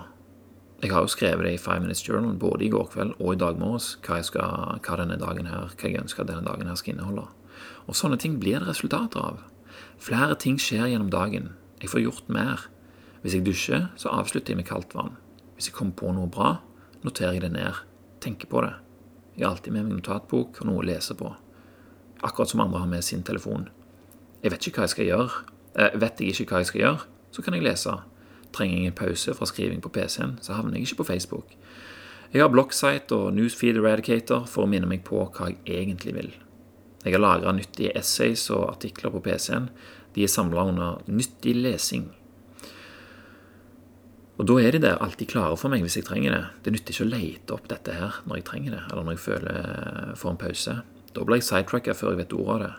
Jeg 0.79 0.93
har 0.95 1.03
jo 1.03 1.11
skrevet 1.11 1.43
det 1.43 1.53
i 1.57 1.59
Five 1.59 1.81
Minutes 1.83 2.05
Journal 2.07 2.37
både 2.38 2.64
i 2.64 2.71
går 2.71 2.85
kveld 2.93 3.17
og 3.19 3.33
i 3.33 3.38
dag 3.41 3.57
morges 3.59 3.97
hva, 4.07 4.21
hva, 4.23 4.97
denne 5.01 5.17
dagen 5.19 5.49
her, 5.51 5.73
hva 5.75 5.88
jeg 5.91 5.99
ønsker 5.99 6.23
at 6.23 6.29
denne 6.31 6.47
dagen 6.47 6.69
her 6.71 6.77
skal 6.79 6.95
inneholde. 6.95 7.25
Og 7.91 7.97
sånne 7.99 8.19
ting 8.23 8.37
blir 8.38 8.61
det 8.61 8.69
resultater 8.69 9.19
av. 9.19 9.41
Flere 9.99 10.37
ting 10.38 10.55
skjer 10.62 10.87
gjennom 10.93 11.11
dagen. 11.11 11.51
Jeg 11.83 11.91
får 11.91 12.05
gjort 12.05 12.31
mer. 12.31 12.69
Hvis 13.25 13.35
jeg 13.35 13.47
dusjer, 13.49 13.88
så 13.99 14.12
avslutter 14.14 14.55
jeg 14.55 14.61
med 14.61 14.69
kaldt 14.69 14.95
vann. 14.95 15.17
Hvis 15.57 15.67
jeg 15.67 15.75
kommer 15.75 15.99
på 15.99 16.12
noe 16.14 16.31
bra, 16.31 16.61
noterer 17.03 17.35
jeg 17.35 17.49
det 17.49 17.57
ned. 17.57 17.83
Tenker 18.23 18.47
på 18.47 18.62
det. 18.62 18.77
Jeg 19.35 19.49
har 19.49 19.57
alltid 19.57 19.75
med 19.75 19.88
meg 19.88 19.99
notatbok 19.99 20.61
og 20.62 20.71
noe 20.71 20.85
å 20.85 20.87
lese 20.87 21.19
på. 21.19 21.33
Akkurat 22.23 22.55
som 22.55 22.62
andre 22.62 22.85
har 22.85 22.91
med 22.91 23.03
sin 23.07 23.27
telefon. 23.27 23.67
Jeg 24.45 24.55
vet 24.55 24.71
ikke 24.71 24.79
hva 24.79 24.87
jeg 24.87 24.95
skal 24.95 25.11
gjøre. 25.11 25.43
Eh, 25.75 25.99
vet 25.99 26.23
jeg 26.23 26.38
ikke 26.38 26.55
hva 26.55 26.62
jeg 26.62 26.71
skal 26.71 26.85
gjøre, 26.85 27.11
så 27.35 27.43
kan 27.43 27.59
jeg 27.59 27.67
lese. 27.67 27.99
Trenger 28.59 28.81
jeg 28.81 28.90
en 28.90 28.99
pause 28.99 29.35
fra 29.38 29.47
skriving 29.47 29.81
på 29.85 29.92
PC-en, 29.94 30.37
så 30.42 30.59
havner 30.59 30.79
jeg 30.79 30.88
ikke 30.88 31.05
på 31.05 31.09
Facebook. 31.12 31.55
Jeg 32.33 32.42
har 32.42 32.51
Blocksite 32.53 33.14
og 33.14 33.31
Newsfeed 33.37 33.79
Eradicator 33.79 34.44
for 34.51 34.66
å 34.66 34.68
minne 34.68 34.88
meg 34.90 35.05
på 35.07 35.23
hva 35.23 35.53
jeg 35.53 35.62
egentlig 35.87 36.16
vil. 36.16 36.33
Jeg 37.05 37.14
har 37.14 37.23
lagra 37.23 37.55
nyttige 37.55 37.94
essays 37.97 38.49
og 38.53 38.66
artikler 38.73 39.14
på 39.14 39.23
PC-en. 39.25 39.71
De 40.12 40.27
er 40.27 40.33
samla 40.33 40.66
under 40.68 40.99
nyttig 41.07 41.55
lesing. 41.57 42.09
Og 44.38 44.47
da 44.47 44.59
er 44.61 44.77
de 44.77 44.83
der 44.85 45.01
alltid 45.03 45.31
klare 45.33 45.57
for 45.59 45.73
meg 45.73 45.87
hvis 45.87 45.97
jeg 45.99 46.07
trenger 46.11 46.35
det. 46.35 46.44
Det 46.66 46.75
nytter 46.75 46.94
ikke 46.94 47.07
å 47.07 47.11
lete 47.14 47.57
opp 47.57 47.71
dette 47.71 47.97
her 47.97 48.21
når 48.27 48.42
jeg 48.42 48.49
trenger 48.51 48.77
det, 48.77 48.83
eller 48.90 49.07
når 49.07 49.16
jeg 49.16 49.25
føler 49.25 50.12
får 50.21 50.35
en 50.35 50.42
pause. 50.44 50.77
Da 51.14 51.25
blir 51.25 51.40
jeg 51.40 51.49
sidetracka 51.49 51.97
før 51.97 52.12
jeg 52.12 52.23
vet 52.23 52.37
ordet 52.37 52.55
av 52.55 52.62
det. 52.66 52.73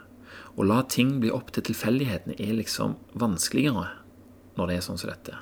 Å 0.59 0.67
la 0.67 0.79
ting 0.91 1.17
bli 1.23 1.33
opp 1.33 1.51
til 1.55 1.65
tilfeldighetene 1.71 2.37
er 2.37 2.55
liksom 2.59 2.99
vanskeligere 3.17 3.89
når 4.59 4.69
det 4.69 4.77
er 4.77 4.85
sånn 4.85 4.99
som 5.01 5.11
dette. 5.11 5.39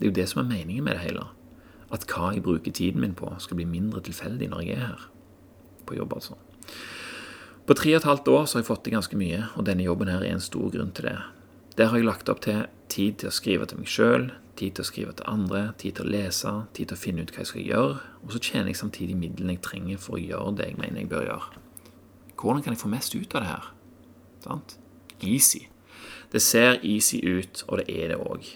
Det 0.00 0.06
er 0.06 0.10
jo 0.14 0.16
det 0.16 0.28
som 0.30 0.40
er 0.40 0.48
meningen 0.48 0.86
med 0.86 0.96
det 0.96 1.02
hele. 1.04 1.26
At 1.92 2.06
hva 2.08 2.30
jeg 2.32 2.40
bruker 2.46 2.72
tiden 2.72 3.02
min 3.04 3.12
på, 3.18 3.28
skal 3.36 3.58
bli 3.58 3.66
mindre 3.68 4.00
tilfeldig 4.06 4.48
når 4.48 4.62
jeg 4.64 4.78
er 4.78 4.86
her. 4.86 5.02
På 5.84 5.98
jobb, 5.98 6.14
altså. 6.16 6.38
På 7.68 7.76
tre 7.76 7.92
og 7.92 8.00
et 8.00 8.06
halvt 8.08 8.28
år 8.32 8.46
så 8.46 8.56
har 8.56 8.62
jeg 8.62 8.70
fått 8.70 8.84
til 8.86 8.94
ganske 8.96 9.18
mye, 9.20 9.42
og 9.60 9.66
denne 9.68 9.84
jobben 9.84 10.08
her 10.08 10.24
er 10.24 10.32
en 10.32 10.40
stor 10.40 10.72
grunn 10.72 10.94
til 10.96 11.10
det. 11.10 11.18
Der 11.76 11.90
har 11.90 12.00
jeg 12.00 12.08
lagt 12.08 12.32
opp 12.32 12.40
til 12.46 12.64
tid 12.88 13.20
til 13.20 13.28
å 13.28 13.34
skrive 13.34 13.68
til 13.68 13.82
meg 13.82 13.90
sjøl, 13.92 14.30
tid 14.56 14.78
til 14.78 14.86
å 14.86 14.88
skrive 14.88 15.12
til 15.18 15.28
andre, 15.28 15.60
tid 15.78 15.98
til 15.98 16.08
å 16.08 16.12
lese, 16.14 16.54
tid 16.76 16.90
til 16.90 16.96
å 16.96 17.02
finne 17.02 17.26
ut 17.26 17.34
hva 17.34 17.44
jeg 17.44 17.50
skal 17.52 17.68
gjøre, 17.68 18.00
og 18.24 18.32
så 18.32 18.40
tjener 18.40 18.72
jeg 18.72 18.80
samtidig 18.80 19.18
midlene 19.20 19.58
jeg 19.58 19.64
trenger 19.68 20.00
for 20.00 20.16
å 20.16 20.22
gjøre 20.22 20.56
det 20.58 20.70
jeg 20.70 20.80
mener 20.80 21.02
jeg 21.02 21.12
bør 21.12 21.28
gjøre. 21.28 21.62
Hvordan 22.40 22.64
kan 22.64 22.74
jeg 22.74 22.82
få 22.82 22.90
mest 22.96 23.14
ut 23.14 23.36
av 23.36 23.44
det 23.44 23.52
her? 23.52 23.70
Sant? 24.46 24.76
Easy. 25.20 25.66
Det 26.32 26.40
ser 26.42 26.80
easy 26.86 27.20
ut, 27.20 27.64
og 27.68 27.80
det 27.82 27.86
er 27.92 28.14
det 28.14 28.20
òg, 28.24 28.50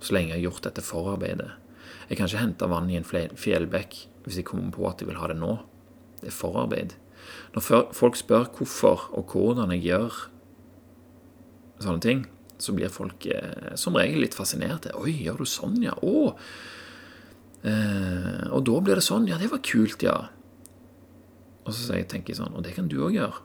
så 0.00 0.16
lenge 0.16 0.32
jeg 0.32 0.40
har 0.40 0.48
gjort 0.48 0.66
dette 0.68 0.84
forarbeidet. 0.84 1.50
Jeg 2.08 2.18
kan 2.18 2.26
ikke 2.26 2.42
hente 2.42 2.70
vann 2.70 2.90
i 2.90 2.98
en 2.98 3.06
fjellbekk 3.06 3.96
hvis 4.24 4.40
jeg 4.40 4.48
kommer 4.48 4.72
på 4.74 4.88
at 4.88 5.00
jeg 5.00 5.08
vil 5.10 5.20
ha 5.20 5.28
det 5.30 5.38
nå. 5.38 5.54
Det 6.20 6.28
er 6.30 6.36
forarbeid. 6.36 6.96
Når 7.54 7.92
folk 7.96 8.18
spør 8.18 8.50
hvorfor 8.56 9.08
og 9.16 9.32
hvordan 9.32 9.72
jeg 9.76 9.86
gjør 9.86 10.18
sånne 11.80 12.04
ting, 12.04 12.26
så 12.60 12.74
blir 12.76 12.92
folk 12.92 13.24
eh, 13.30 13.72
som 13.80 13.96
regel 13.96 14.20
litt 14.24 14.36
fascinerte. 14.36 14.92
'Oi, 14.92 15.14
gjør 15.24 15.40
du 15.40 15.48
sånn, 15.48 15.78
ja?' 15.80 15.96
'Å.' 15.96 16.34
Eh, 17.60 18.44
og 18.56 18.64
da 18.64 18.76
blir 18.80 18.96
det 18.96 19.04
sånn. 19.04 19.28
'Ja, 19.28 19.38
det 19.40 19.50
var 19.52 19.64
kult, 19.64 20.02
ja.' 20.04 20.28
Og 21.64 21.72
så 21.76 21.96
tenker 22.04 22.32
jeg 22.32 22.40
sånn 22.40 22.56
'Og 22.56 22.64
det 22.64 22.74
kan 22.76 22.88
du 22.88 23.00
òg 23.00 23.16
gjøre.' 23.16 23.40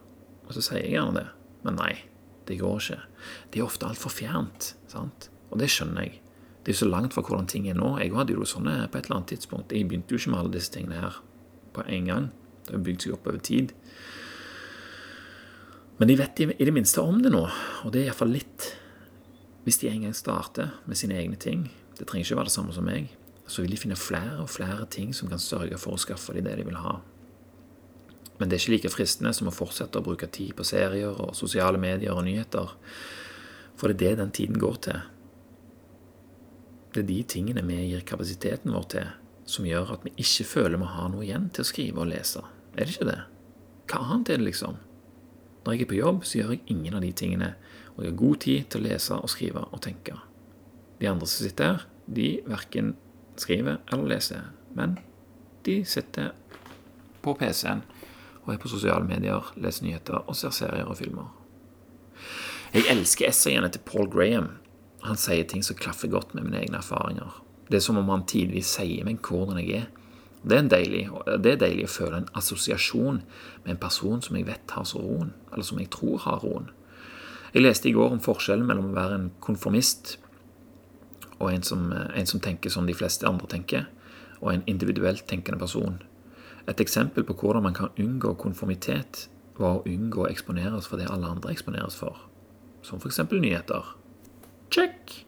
Og 0.46 0.52
så 0.52 0.62
sier 0.62 0.84
jeg 0.84 0.96
gjerne 0.96 1.14
det. 1.16 1.26
Men 1.64 1.80
nei, 1.80 1.94
det 2.46 2.60
går 2.60 2.78
ikke. 2.78 3.00
Det 3.50 3.60
er 3.60 3.66
ofte 3.66 3.88
altfor 3.88 4.12
fjernt. 4.12 4.74
sant? 4.86 5.30
Og 5.50 5.58
det 5.58 5.70
skjønner 5.72 6.06
jeg. 6.06 6.20
Det 6.66 6.72
er 6.74 6.80
så 6.80 6.88
langt 6.90 7.14
fra 7.14 7.22
hvordan 7.22 7.46
ting 7.46 7.68
er 7.70 7.76
nå. 7.78 7.92
Jeg 8.02 8.10
hadde 8.10 8.34
jo 8.34 8.46
sånne 8.48 8.88
på 8.90 8.98
et 8.98 9.06
eller 9.06 9.20
annet 9.20 9.36
tidspunkt. 9.36 9.70
Jeg 9.70 9.86
begynte 9.86 10.10
jo 10.10 10.18
ikke 10.18 10.32
med 10.32 10.40
alle 10.40 10.56
disse 10.56 10.72
tingene 10.74 10.98
her 10.98 11.20
på 11.76 11.84
en 11.86 12.08
gang. 12.10 12.26
Det 12.66 12.74
har 12.74 12.82
bygd 12.88 13.04
seg 13.04 13.14
opp 13.14 13.28
over 13.30 13.38
tid. 13.46 13.70
Men 16.00 16.10
de 16.10 16.16
vet 16.18 16.42
i 16.42 16.66
det 16.66 16.74
minste 16.74 17.04
om 17.06 17.22
det 17.22 17.30
nå, 17.30 17.44
og 17.46 17.94
det 17.94 18.02
er 18.02 18.10
iallfall 18.10 18.34
litt. 18.34 18.66
Hvis 19.62 19.78
de 19.78 19.92
en 19.92 20.08
gang 20.08 20.18
starter 20.18 20.74
med 20.90 20.98
sine 20.98 21.14
egne 21.22 21.38
ting, 21.38 21.68
det 21.96 22.10
trenger 22.10 22.26
ikke 22.26 22.40
være 22.42 22.50
det 22.50 22.56
samme 22.58 22.74
som 22.74 22.84
meg, 22.90 23.14
så 23.46 23.62
vil 23.62 23.72
de 23.72 23.80
finne 23.80 23.96
flere 23.98 24.42
og 24.42 24.50
flere 24.50 24.90
ting 24.90 25.14
som 25.14 25.30
kan 25.30 25.40
sørge 25.40 25.78
for 25.78 25.94
å 25.94 26.02
skaffe 26.02 26.34
dem 26.34 26.50
det 26.50 26.58
de 26.58 26.66
vil 26.66 26.82
ha. 26.82 26.98
Men 28.36 28.50
det 28.50 28.58
er 28.58 28.64
ikke 28.64 28.74
like 28.74 28.92
fristende 28.92 29.32
som 29.32 29.48
å 29.48 29.54
fortsette 29.54 30.02
å 30.02 30.04
bruke 30.04 30.28
tid 30.28 30.52
på 30.58 30.66
serier 30.66 31.14
og 31.14 31.36
sosiale 31.38 31.78
medier 31.80 32.12
og 32.12 32.26
nyheter, 32.26 32.74
for 33.78 33.88
det 33.88 33.94
er 33.94 34.16
det 34.16 34.24
den 34.24 34.34
tiden 34.34 34.58
går 34.60 34.82
til. 34.90 35.04
Det 36.96 37.02
er 37.02 37.08
de 37.10 37.22
tingene 37.28 37.60
vi 37.68 37.74
gir 37.90 38.04
kapasiteten 38.08 38.72
vår 38.72 38.84
til, 38.94 39.08
som 39.44 39.66
gjør 39.68 39.90
at 39.98 40.04
vi 40.06 40.14
ikke 40.22 40.46
føler 40.48 40.80
vi 40.80 40.86
har 40.88 41.10
noe 41.12 41.26
igjen 41.26 41.50
til 41.52 41.60
å 41.60 41.68
skrive 41.68 42.00
og 42.00 42.08
lese. 42.08 42.40
Er 42.72 42.88
det 42.88 42.94
ikke 42.94 43.08
det? 43.10 43.18
Hva 43.92 44.00
annet 44.14 44.30
er 44.32 44.40
det, 44.40 44.46
liksom? 44.46 44.78
Når 45.66 45.76
jeg 45.76 45.84
er 45.84 45.90
på 45.90 45.98
jobb, 45.98 46.24
så 46.24 46.38
gjør 46.38 46.54
jeg 46.54 46.62
ingen 46.72 46.96
av 46.96 47.04
de 47.04 47.12
tingene, 47.20 47.50
og 47.92 48.00
jeg 48.00 48.14
har 48.14 48.18
god 48.22 48.40
tid 48.46 48.64
til 48.72 48.80
å 48.80 48.86
lese 48.86 49.20
og 49.20 49.28
skrive 49.28 49.66
og 49.66 49.84
tenke. 49.84 50.16
De 50.96 51.12
andre 51.12 51.28
som 51.28 51.44
sitter 51.44 51.74
her, 51.74 51.86
de 52.16 52.30
verken 52.48 52.94
skriver 53.36 53.76
eller 53.92 54.12
leser, 54.16 54.48
men 54.72 54.96
de 55.68 55.82
sitter 55.84 56.32
på 57.20 57.36
PC-en 57.36 57.84
og 58.46 58.54
er 58.54 58.62
på 58.62 58.72
sosiale 58.72 59.04
medier, 59.04 59.52
leser 59.60 59.84
nyheter 59.84 60.22
og 60.22 60.38
ser 60.38 60.56
serier 60.56 60.88
og 60.88 60.96
filmer. 60.96 61.28
Jeg 62.72 62.88
elsker 62.88 63.28
essayene 63.28 63.68
til 63.68 63.84
Paul 63.84 64.08
Graham. 64.08 64.54
Han 65.06 65.18
sier 65.20 65.46
ting 65.48 65.62
som 65.62 65.78
klaffer 65.78 66.10
godt 66.10 66.34
med 66.34 66.48
mine 66.48 66.64
egne 66.64 66.80
erfaringer. 66.80 67.42
Det 67.70 67.78
er 67.78 67.84
som 67.84 67.98
om 67.98 68.10
han 68.12 68.26
tidvis 68.26 68.76
sier 68.78 69.06
meg 69.06 69.22
hvordan 69.26 69.60
jeg 69.62 69.82
er. 69.82 69.86
Det 70.46 70.58
er, 70.60 70.68
deilig, 70.70 71.02
det 71.42 71.52
er 71.52 71.58
deilig 71.58 71.88
å 71.88 71.90
føle 71.90 72.20
en 72.20 72.28
assosiasjon 72.38 73.22
med 73.64 73.72
en 73.72 73.80
person 73.82 74.20
som 74.22 74.36
jeg 74.38 74.46
vet 74.46 74.74
har 74.76 74.84
så 74.86 75.00
roen, 75.02 75.32
eller 75.50 75.66
som 75.66 75.80
jeg 75.82 75.90
tror 75.90 76.20
har 76.22 76.38
roen. 76.44 76.68
Jeg 77.54 77.64
leste 77.64 77.90
i 77.90 77.94
går 77.96 78.14
om 78.14 78.22
forskjellen 78.22 78.66
mellom 78.68 78.92
å 78.92 78.94
være 78.94 79.18
en 79.18 79.26
konformist 79.42 80.18
og 81.40 81.50
en 81.50 81.66
som, 81.66 81.88
en 81.90 82.30
som 82.30 82.42
tenker 82.42 82.70
som 82.70 82.86
de 82.86 82.94
fleste 82.94 83.26
andre 83.26 83.48
tenker, 83.50 83.88
og 84.38 84.52
en 84.52 84.64
individuelt 84.70 85.26
tenkende 85.28 85.58
person. 85.58 85.98
Et 86.68 86.80
eksempel 86.80 87.26
på 87.26 87.34
hvordan 87.40 87.66
man 87.66 87.74
kan 87.74 87.90
unngå 87.98 88.36
konformitet, 88.40 89.26
var 89.58 89.78
å 89.78 89.84
unngå 89.88 90.24
å 90.24 90.30
eksponeres 90.30 90.88
for 90.88 91.00
det 91.00 91.08
alle 91.10 91.28
andre 91.32 91.52
eksponeres 91.52 91.96
for, 91.98 92.18
som 92.84 93.00
f.eks. 93.00 93.22
nyheter. 93.32 93.96
Check! 94.70 95.22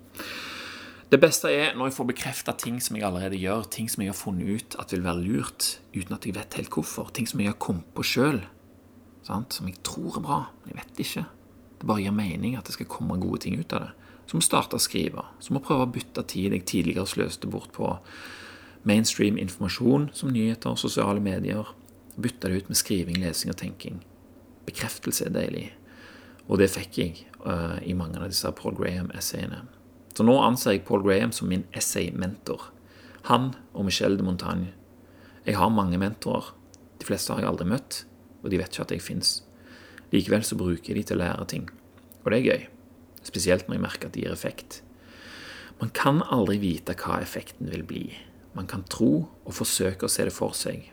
Det 1.09 1.16
beste 1.22 1.48
er 1.48 1.72
når 1.72 1.88
jeg 1.88 1.96
får 1.96 2.07
bekrefta 2.11 2.53
ting 2.61 2.83
som 2.85 2.98
jeg 2.98 3.07
allerede 3.09 3.38
gjør, 3.40 3.64
ting 3.72 3.88
som 3.88 4.03
jeg 4.05 4.12
har 4.12 4.18
funnet 4.18 4.48
ut 4.59 4.77
at 4.81 4.92
vil 4.92 5.07
være 5.07 5.24
lurt, 5.24 5.68
uten 5.94 6.12
at 6.14 6.27
jeg 6.29 6.37
vet 6.37 6.59
helt 6.59 6.74
hvorfor, 6.74 7.09
ting 7.16 7.29
som 7.31 7.40
jeg 7.40 7.48
har 7.48 7.57
kommet 7.62 7.87
på 7.96 8.05
sjøl, 8.05 8.42
som 9.24 9.68
jeg 9.68 9.81
tror 9.85 10.18
er 10.18 10.24
bra, 10.24 10.38
men 10.61 10.74
jeg 10.74 10.81
vet 10.83 11.01
ikke. 11.05 11.24
Det 11.79 11.87
bare 11.88 12.03
gir 12.03 12.14
mening 12.16 12.59
at 12.59 12.68
det 12.68 12.74
skal 12.77 12.90
komme 12.90 13.16
gode 13.20 13.44
ting 13.44 13.57
ut 13.61 13.72
av 13.77 13.87
det. 13.87 13.94
Som 14.29 14.42
å 14.42 14.44
starte 14.44 14.77
å 14.77 14.83
skrive, 14.83 15.24
som 15.40 15.57
å 15.57 15.62
prøve 15.64 15.87
å 15.87 15.92
bytte 15.92 16.24
tid 16.29 16.53
jeg 16.53 16.66
tidligere 16.68 17.09
sløste 17.09 17.48
bort 17.48 17.72
på 17.77 17.94
mainstream 18.88 19.38
informasjon 19.40 20.11
som 20.16 20.33
nyheter 20.33 20.77
sosiale 20.77 21.22
medier. 21.24 21.72
Bytte 22.20 22.51
det 22.51 22.64
ut 22.64 22.68
med 22.72 22.81
skriving, 22.81 23.20
lesing 23.22 23.53
og 23.55 23.61
tenking. 23.61 24.03
Bekreftelse 24.68 25.29
er 25.29 25.37
deilig. 25.37 25.66
Og 26.49 26.61
det 26.61 26.71
fikk 26.73 26.99
jeg 27.01 27.27
uh, 27.45 27.77
i 27.85 27.95
mange 27.97 28.21
av 28.21 28.31
disse 28.33 28.51
Paul 28.57 28.77
Graham-essayene. 28.79 29.67
Så 30.17 30.25
nå 30.27 30.35
anser 30.43 30.75
jeg 30.75 30.87
Paul 30.89 31.05
Graham 31.05 31.33
som 31.35 31.51
min 31.51 31.67
essay-mentor. 31.77 32.71
Han 33.29 33.53
og 33.77 33.87
Michel 33.87 34.17
de 34.19 34.25
Montagne. 34.27 34.73
Jeg 35.45 35.59
har 35.61 35.71
mange 35.73 36.01
mentorer. 36.01 36.55
De 36.99 37.07
fleste 37.07 37.33
har 37.33 37.45
jeg 37.45 37.51
aldri 37.53 37.69
møtt, 37.71 38.03
og 38.43 38.51
de 38.51 38.59
vet 38.59 38.73
ikke 38.73 38.87
at 38.89 38.95
jeg 38.97 39.05
fins. 39.05 39.31
Likevel 40.11 40.43
så 40.47 40.59
bruker 40.59 40.91
jeg 40.91 40.99
de 40.99 41.05
til 41.11 41.19
å 41.19 41.23
lære 41.23 41.47
ting. 41.53 41.69
Og 42.25 42.33
det 42.33 42.41
er 42.41 42.49
gøy. 42.49 42.65
Spesielt 43.29 43.69
når 43.69 43.79
jeg 43.79 43.85
merker 43.85 44.09
at 44.09 44.17
de 44.17 44.25
gir 44.25 44.35
effekt. 44.35 44.81
Man 45.79 45.93
kan 45.95 46.25
aldri 46.27 46.59
vite 46.63 46.97
hva 46.99 47.21
effekten 47.23 47.71
vil 47.71 47.85
bli. 47.87 48.07
Man 48.57 48.67
kan 48.67 48.83
tro 48.91 49.29
og 49.29 49.55
forsøke 49.55 50.09
å 50.09 50.11
se 50.11 50.27
det 50.27 50.35
for 50.35 50.57
seg. 50.57 50.89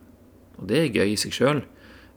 Og 0.59 0.67
det 0.69 0.81
er 0.83 0.93
gøy 0.93 1.15
i 1.15 1.19
seg 1.19 1.33
sjøl, 1.35 1.63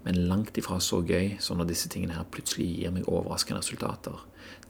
men 0.08 0.22
langt 0.24 0.56
ifra 0.56 0.78
så 0.80 1.02
gøy 1.04 1.34
som 1.44 1.58
når 1.60 1.66
disse 1.68 1.88
tingene 1.92 2.14
her 2.16 2.24
plutselig 2.32 2.64
gir 2.78 2.92
meg 2.94 3.08
overraskende 3.12 3.60
resultater. 3.60 4.14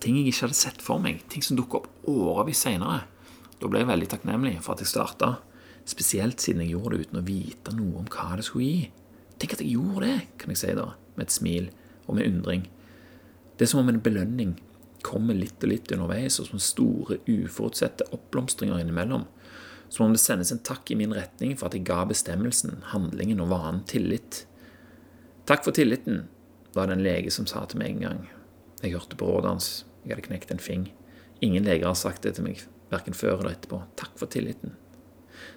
Ting 0.02 0.16
jeg 0.18 0.32
ikke 0.32 0.48
hadde 0.48 0.56
sett 0.58 0.80
for 0.82 0.98
meg, 0.98 1.20
ting 1.30 1.44
som 1.46 1.54
dukker 1.54 1.84
opp 1.84 2.08
årevis 2.10 2.64
seinere. 2.64 3.04
Da 3.62 3.70
ble 3.70 3.84
jeg 3.84 3.90
veldig 3.92 4.08
takknemlig 4.10 4.56
for 4.64 4.74
at 4.74 4.82
jeg 4.82 4.90
starta, 4.90 5.28
spesielt 5.86 6.42
siden 6.42 6.64
jeg 6.64 6.72
gjorde 6.72 6.96
det 6.96 7.06
uten 7.06 7.20
å 7.20 7.22
vite 7.28 7.76
noe 7.76 8.02
om 8.02 8.08
hva 8.10 8.32
det 8.34 8.48
skulle 8.48 8.66
gi. 8.66 8.88
Tenk 9.38 9.54
at 9.54 9.62
jeg 9.62 9.76
gjorde 9.76 10.08
det, 10.08 10.16
kan 10.42 10.50
jeg 10.50 10.60
si 10.64 10.74
da, 10.74 10.88
med 11.14 11.28
et 11.28 11.36
smil 11.36 11.70
og 12.08 12.18
med 12.18 12.32
undring. 12.32 12.66
Det 13.54 13.68
er 13.68 13.72
som 13.76 13.84
om 13.84 13.94
en 13.94 14.02
belønning 14.02 14.58
kommer 15.06 15.38
litt 15.38 15.62
og 15.62 15.70
litt 15.70 15.94
underveis, 15.94 16.40
og 16.42 16.50
som 16.50 16.58
store, 16.58 17.20
uforutsette 17.30 18.10
oppblomstringer 18.10 18.82
innimellom. 18.82 19.30
Som 19.86 20.08
om 20.08 20.18
det 20.18 20.24
sendes 20.26 20.50
en 20.50 20.66
takk 20.66 20.90
i 20.90 20.98
min 20.98 21.14
retning 21.14 21.54
for 21.54 21.70
at 21.70 21.78
jeg 21.78 21.86
ga 21.86 22.02
bestemmelsen, 22.10 22.80
handlingen 22.90 23.46
og 23.46 23.54
vanen 23.54 23.86
tillit. 23.86 24.47
Takk 25.48 25.64
for 25.64 25.72
tilliten, 25.72 26.26
var 26.76 26.86
det 26.86 26.98
en 26.98 27.02
lege 27.06 27.30
som 27.32 27.46
sa 27.48 27.62
til 27.64 27.80
meg 27.80 27.94
en 27.94 28.02
gang. 28.04 28.18
Jeg 28.82 28.92
hørte 28.92 29.16
på 29.16 29.30
rådet 29.30 29.48
hans. 29.48 29.68
Jeg 30.02 30.12
hadde 30.12 30.26
knekt 30.26 30.50
en 30.52 30.60
fing. 30.60 30.82
Ingen 31.40 31.64
leger 31.64 31.88
har 31.88 31.96
sagt 31.96 32.26
det 32.26 32.34
til 32.36 32.44
meg, 32.44 32.60
verken 32.92 33.16
før 33.16 33.38
eller 33.38 33.54
etterpå. 33.54 33.80
Takk 33.96 34.12
for 34.20 34.28
tilliten. 34.28 34.76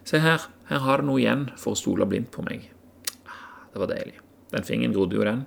Se 0.08 0.22
her, 0.24 0.48
her 0.70 0.86
har 0.86 1.04
du 1.04 1.10
noe 1.10 1.20
igjen 1.20 1.50
for 1.60 1.76
å 1.76 1.82
stole 1.82 2.08
blindt 2.08 2.32
på 2.32 2.46
meg. 2.48 2.70
Det 3.74 3.84
var 3.84 3.92
deilig. 3.92 4.16
Den 4.56 4.68
fingeren 4.68 4.96
grodde 4.96 5.20
jo, 5.20 5.28
den. 5.28 5.44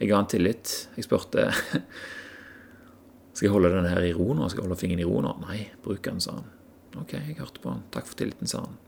Jeg 0.00 0.10
ga 0.10 0.20
han 0.24 0.30
tillit. 0.34 0.74
Jeg 0.98 1.06
spurte 1.06 1.46
skal 3.34 3.46
jeg 3.46 3.54
holde 3.54 3.74
den 3.78 3.90
her 3.94 4.02
i 4.02 4.14
ro 4.16 4.32
nå. 4.34 4.50
Skal 4.50 4.64
jeg 4.64 4.72
holde 4.72 4.82
fingeren 4.82 5.06
i 5.06 5.08
ro 5.08 5.22
nå? 5.22 5.38
Nei, 5.46 5.60
bruk 5.86 6.02
den, 6.02 6.18
sa 6.24 6.40
han. 6.40 6.50
Ok, 6.98 7.14
jeg 7.14 7.38
hørte 7.38 7.62
på 7.62 7.70
han. 7.70 7.86
Takk 7.94 8.10
for 8.10 8.18
tilliten, 8.18 8.50
sa 8.50 8.66
han. 8.66 8.78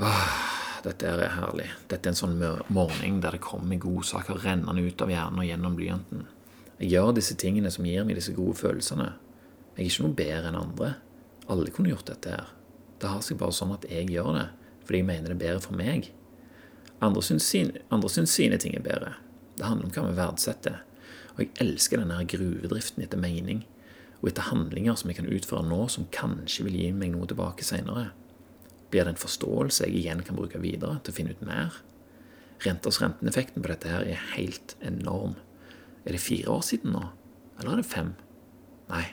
Åh, 0.00 0.47
dette 0.84 1.08
er 1.08 1.22
herlig. 1.34 1.68
Dette 1.90 2.08
er 2.08 2.14
en 2.14 2.18
sånn 2.18 2.36
morgen 2.74 3.20
der 3.22 3.36
det 3.36 3.42
kommer 3.44 3.80
godsaker 3.80 4.40
rennende 4.44 4.84
ut 4.84 5.02
av 5.04 5.12
hjernen 5.12 5.42
og 5.42 5.48
gjennom 5.48 5.78
blyanten. 5.78 6.26
Jeg 6.78 6.92
gjør 6.92 7.14
disse 7.16 7.34
tingene 7.38 7.72
som 7.74 7.86
gir 7.88 8.04
meg 8.06 8.18
disse 8.18 8.34
gode 8.36 8.54
følelsene. 8.60 9.12
Jeg 9.74 9.82
er 9.82 9.90
ikke 9.90 10.04
noe 10.06 10.18
bedre 10.18 10.50
enn 10.50 10.60
andre. 10.60 10.92
Alle 11.50 11.72
kunne 11.74 11.90
gjort 11.90 12.10
dette 12.10 12.34
her. 12.34 12.52
Det 12.98 13.10
har 13.10 13.22
seg 13.24 13.40
bare 13.40 13.54
sånn 13.54 13.74
at 13.74 13.86
jeg 13.90 14.10
gjør 14.12 14.34
det 14.36 14.48
fordi 14.88 15.02
jeg 15.02 15.08
mener 15.10 15.28
det 15.28 15.34
er 15.36 15.40
bedre 15.42 15.60
for 15.60 15.76
meg. 15.76 16.06
Andre 17.04 17.20
syns 17.22 17.44
sine, 17.44 17.82
andre 17.92 18.08
syns 18.08 18.32
sine 18.32 18.56
ting 18.56 18.72
er 18.78 18.84
bedre. 18.86 19.10
Det 19.58 19.66
handler 19.66 19.90
om 19.90 19.92
hva 19.92 20.04
vi 20.06 20.16
verdsetter. 20.16 20.78
Og 21.34 21.42
jeg 21.42 21.50
elsker 21.60 22.00
denne 22.00 22.22
gruvedriften 22.24 23.04
etter 23.04 23.20
mening 23.20 23.66
og 24.22 24.30
etter 24.30 24.48
handlinger 24.48 24.96
som 24.98 25.12
jeg 25.12 25.20
kan 25.20 25.28
utføre 25.30 25.66
nå, 25.68 25.84
som 25.92 26.08
kanskje 26.14 26.64
vil 26.66 26.78
gi 26.80 26.88
meg 26.96 27.12
noe 27.12 27.28
tilbake 27.30 27.66
seinere? 27.66 28.08
Blir 28.90 29.04
det 29.04 29.14
en 29.14 29.20
forståelse 29.20 29.86
jeg 29.86 30.00
igjen 30.00 30.24
kan 30.24 30.38
bruke 30.38 30.60
videre 30.62 30.98
til 31.04 31.12
å 31.12 31.16
finne 31.16 31.36
ut 31.36 31.44
mer? 31.44 31.76
Renters 32.64 33.00
renteneffekten 33.02 33.62
på 33.62 33.70
dette 33.70 33.90
her 33.92 34.06
er 34.08 34.22
helt 34.34 34.74
enorm. 34.84 35.36
Er 36.04 36.16
det 36.16 36.24
fire 36.24 36.56
år 36.56 36.64
siden 36.66 36.94
nå? 36.96 37.04
Eller 37.58 37.74
er 37.74 37.82
det 37.82 37.90
fem? 37.90 38.14
Nei, 38.88 39.04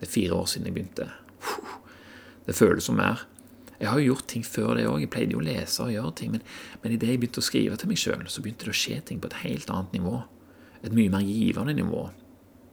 det 0.00 0.08
er 0.08 0.14
fire 0.16 0.40
år 0.40 0.50
siden 0.50 0.68
jeg 0.68 0.76
begynte. 0.76 1.08
Det 2.46 2.56
føles 2.56 2.88
som 2.88 2.98
mer. 2.98 3.24
Jeg 3.80 3.88
har 3.88 4.00
jo 4.00 4.10
gjort 4.10 4.26
ting 4.28 4.42
før 4.44 4.74
det 4.76 4.88
òg. 4.90 4.98
Jeg 5.04 5.12
pleide 5.12 5.36
jo 5.36 5.40
å 5.40 5.46
lese 5.46 5.84
og 5.84 5.92
gjøre 5.94 6.12
ting. 6.18 6.34
Men, 6.34 6.44
men 6.82 6.96
idet 6.96 7.12
jeg 7.12 7.20
begynte 7.22 7.40
å 7.40 7.46
skrive 7.46 7.78
til 7.80 7.88
meg 7.88 8.00
sjøl, 8.00 8.26
så 8.28 8.42
begynte 8.44 8.66
det 8.66 8.74
å 8.74 8.80
skje 8.80 8.98
ting 9.08 9.20
på 9.22 9.30
et 9.30 9.40
helt 9.44 9.70
annet 9.72 9.94
nivå. 9.96 10.18
Et 10.82 10.96
mye 10.96 11.12
mer 11.12 11.24
givende 11.24 11.76
nivå. 11.76 12.08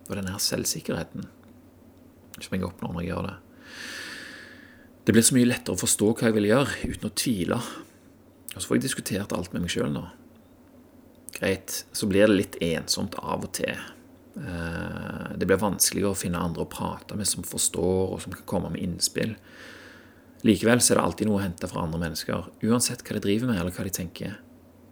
Og 0.07 0.15
denne 0.15 0.39
selvsikkerheten 0.41 1.27
som 2.41 2.53
jeg 2.55 2.65
oppnår 2.67 2.93
når 2.93 3.03
jeg 3.03 3.11
gjør 3.11 3.27
det. 3.27 3.37
Det 5.07 5.13
blir 5.15 5.23
så 5.23 5.37
mye 5.37 5.47
lettere 5.47 5.77
å 5.77 5.79
forstå 5.79 6.07
hva 6.11 6.27
jeg 6.27 6.35
vil 6.35 6.49
gjøre, 6.49 6.79
uten 6.83 7.07
å 7.07 7.13
tvile. 7.15 7.57
Og 8.51 8.57
så 8.57 8.65
får 8.67 8.75
jeg 8.75 8.81
diskutert 8.83 9.31
alt 9.31 9.53
med 9.53 9.63
meg 9.63 9.71
sjøl 9.71 9.93
nå. 9.93 10.01
Greit, 11.37 11.77
så 11.95 12.09
blir 12.11 12.25
det 12.27 12.35
litt 12.35 12.57
ensomt 12.67 13.15
av 13.21 13.45
og 13.47 13.53
til. 13.55 13.77
Eh, 14.35 15.29
det 15.39 15.47
blir 15.47 15.61
vanskeligere 15.61 16.11
å 16.11 16.17
finne 16.19 16.41
andre 16.43 16.65
å 16.65 16.67
prate 16.67 17.15
med 17.15 17.29
som 17.29 17.45
forstår, 17.47 18.01
og 18.17 18.19
som 18.25 18.35
kan 18.35 18.49
komme 18.51 18.73
med 18.73 18.83
innspill. 18.83 19.31
Likevel 20.43 20.83
så 20.83 20.91
er 20.91 20.99
det 20.99 21.05
alltid 21.05 21.29
noe 21.29 21.39
å 21.39 21.45
hente 21.45 21.69
fra 21.71 21.85
andre 21.87 22.01
mennesker, 22.03 22.51
uansett 22.67 23.05
hva 23.07 23.15
de 23.15 23.23
driver 23.23 23.53
med 23.53 23.61
eller 23.61 23.71
hva 23.77 23.85
de 23.87 23.93
tenker. 23.95 24.35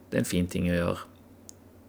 Det 0.08 0.16
er 0.16 0.24
en 0.24 0.30
fin 0.30 0.48
ting 0.48 0.70
å 0.72 0.78
gjøre 0.78 1.10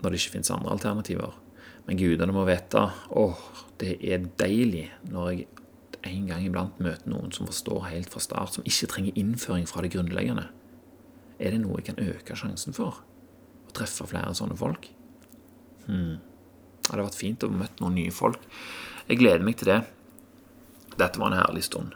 når 0.03 0.11
det 0.11 0.19
ikke 0.19 0.35
finnes 0.35 0.51
andre 0.51 0.75
alternativer. 0.75 1.39
Men 1.87 2.03
gudene 2.03 2.35
må 2.35 2.43
vite 2.51 2.89
åh, 3.15 3.47
det 3.79 4.01
er 4.03 4.27
deilig 4.43 4.89
når 5.13 5.31
jeg 5.31 5.47
en 6.07 6.31
gang 6.31 6.45
iblant 6.47 6.79
møter 6.83 7.11
noen 7.11 7.33
som 7.35 7.49
forstår 7.49 7.89
helt 7.91 8.13
fra 8.13 8.23
start, 8.23 8.57
som 8.57 8.67
ikke 8.69 8.89
trenger 8.93 9.19
innføring 9.21 9.67
fra 9.69 9.83
det 9.85 9.93
grunnleggende. 9.95 10.49
Er 11.39 11.53
det 11.53 11.61
noe 11.63 11.81
jeg 11.81 11.91
kan 11.91 12.01
øke 12.03 12.37
sjansen 12.39 12.77
for? 12.77 13.03
Å 13.67 13.77
treffe 13.77 14.09
flere 14.09 14.33
sånne 14.37 14.57
folk? 14.59 14.89
Hmm. 15.87 16.17
Det 16.81 16.93
hadde 16.93 17.05
vært 17.05 17.19
fint 17.19 17.45
å 17.45 17.53
møte 17.53 17.83
noen 17.83 17.99
nye 17.99 18.15
folk. 18.15 18.43
Jeg 19.07 19.21
gleder 19.21 19.45
meg 19.45 19.59
til 19.61 19.73
det. 19.73 19.81
Dette 20.97 21.21
var 21.21 21.33
en 21.33 21.41
herlig 21.43 21.67
stund. 21.67 21.95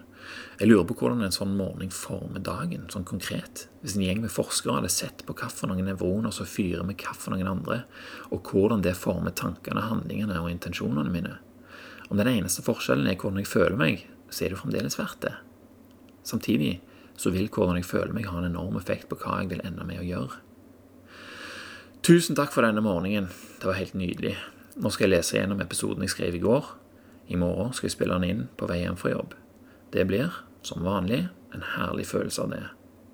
Jeg 0.61 0.69
lurer 0.69 0.85
på 0.85 0.95
hvordan 0.99 1.23
en 1.25 1.33
sånn 1.33 1.55
morgen 1.57 1.89
former 1.95 2.43
dagen, 2.45 2.83
sånn 2.93 3.07
konkret. 3.07 3.65
Hvis 3.81 3.95
en 3.97 4.03
gjeng 4.05 4.19
med 4.21 4.33
forskere 4.33 4.77
hadde 4.77 4.91
sett 4.93 5.23
på 5.25 5.33
hvilke 5.33 5.85
nevroner 5.87 6.33
som 6.35 6.45
fyrer 6.45 6.85
med 6.85 7.01
hvilke 7.01 7.47
andre, 7.49 7.79
og 8.29 8.51
hvordan 8.51 8.83
det 8.85 8.93
former 8.99 9.33
tankene, 9.33 9.87
handlingene 9.89 10.37
og 10.43 10.51
intensjonene 10.51 11.09
mine. 11.09 11.39
Om 12.11 12.19
den 12.19 12.27
eneste 12.27 12.63
forskjellen 12.65 13.07
er 13.07 13.15
hvordan 13.15 13.39
jeg 13.39 13.47
føler 13.47 13.77
meg, 13.79 14.01
så 14.27 14.43
er 14.43 14.51
det 14.51 14.59
fremdeles 14.59 14.97
verdt 14.99 15.21
det. 15.23 15.31
Samtidig 16.27 16.81
så 17.15 17.31
vil 17.31 17.47
hvordan 17.47 17.77
jeg 17.79 17.87
føler 17.87 18.11
meg, 18.11 18.27
ha 18.27 18.41
en 18.41 18.49
enorm 18.49 18.75
effekt 18.75 19.07
på 19.07 19.15
hva 19.21 19.37
jeg 19.39 19.53
vil 19.53 19.63
ende 19.63 19.85
med 19.87 20.01
å 20.01 20.07
gjøre. 20.07 20.41
Tusen 22.03 22.35
takk 22.35 22.51
for 22.51 22.67
denne 22.67 22.83
morgenen. 22.83 23.29
Det 23.61 23.69
var 23.69 23.79
helt 23.79 23.95
nydelig. 23.95 24.35
Nå 24.75 24.91
skal 24.91 25.07
jeg 25.07 25.13
lese 25.13 25.37
gjennom 25.37 25.63
episoden 25.63 26.03
jeg 26.03 26.11
skrev 26.11 26.35
i 26.35 26.43
går. 26.43 26.67
I 27.31 27.39
morgen 27.39 27.71
skal 27.77 27.87
jeg 27.87 27.95
spille 27.95 28.19
den 28.19 28.27
inn 28.27 28.45
på 28.59 28.67
vei 28.67 28.81
hjem 28.81 28.99
fra 28.99 29.13
jobb. 29.13 29.37
Det 29.95 30.03
blir, 30.09 30.35
som 30.67 30.83
vanlig, 30.83 31.23
en 31.55 31.63
herlig 31.77 32.09
følelse 32.11 32.43
av 32.43 32.51
det. 32.51 32.63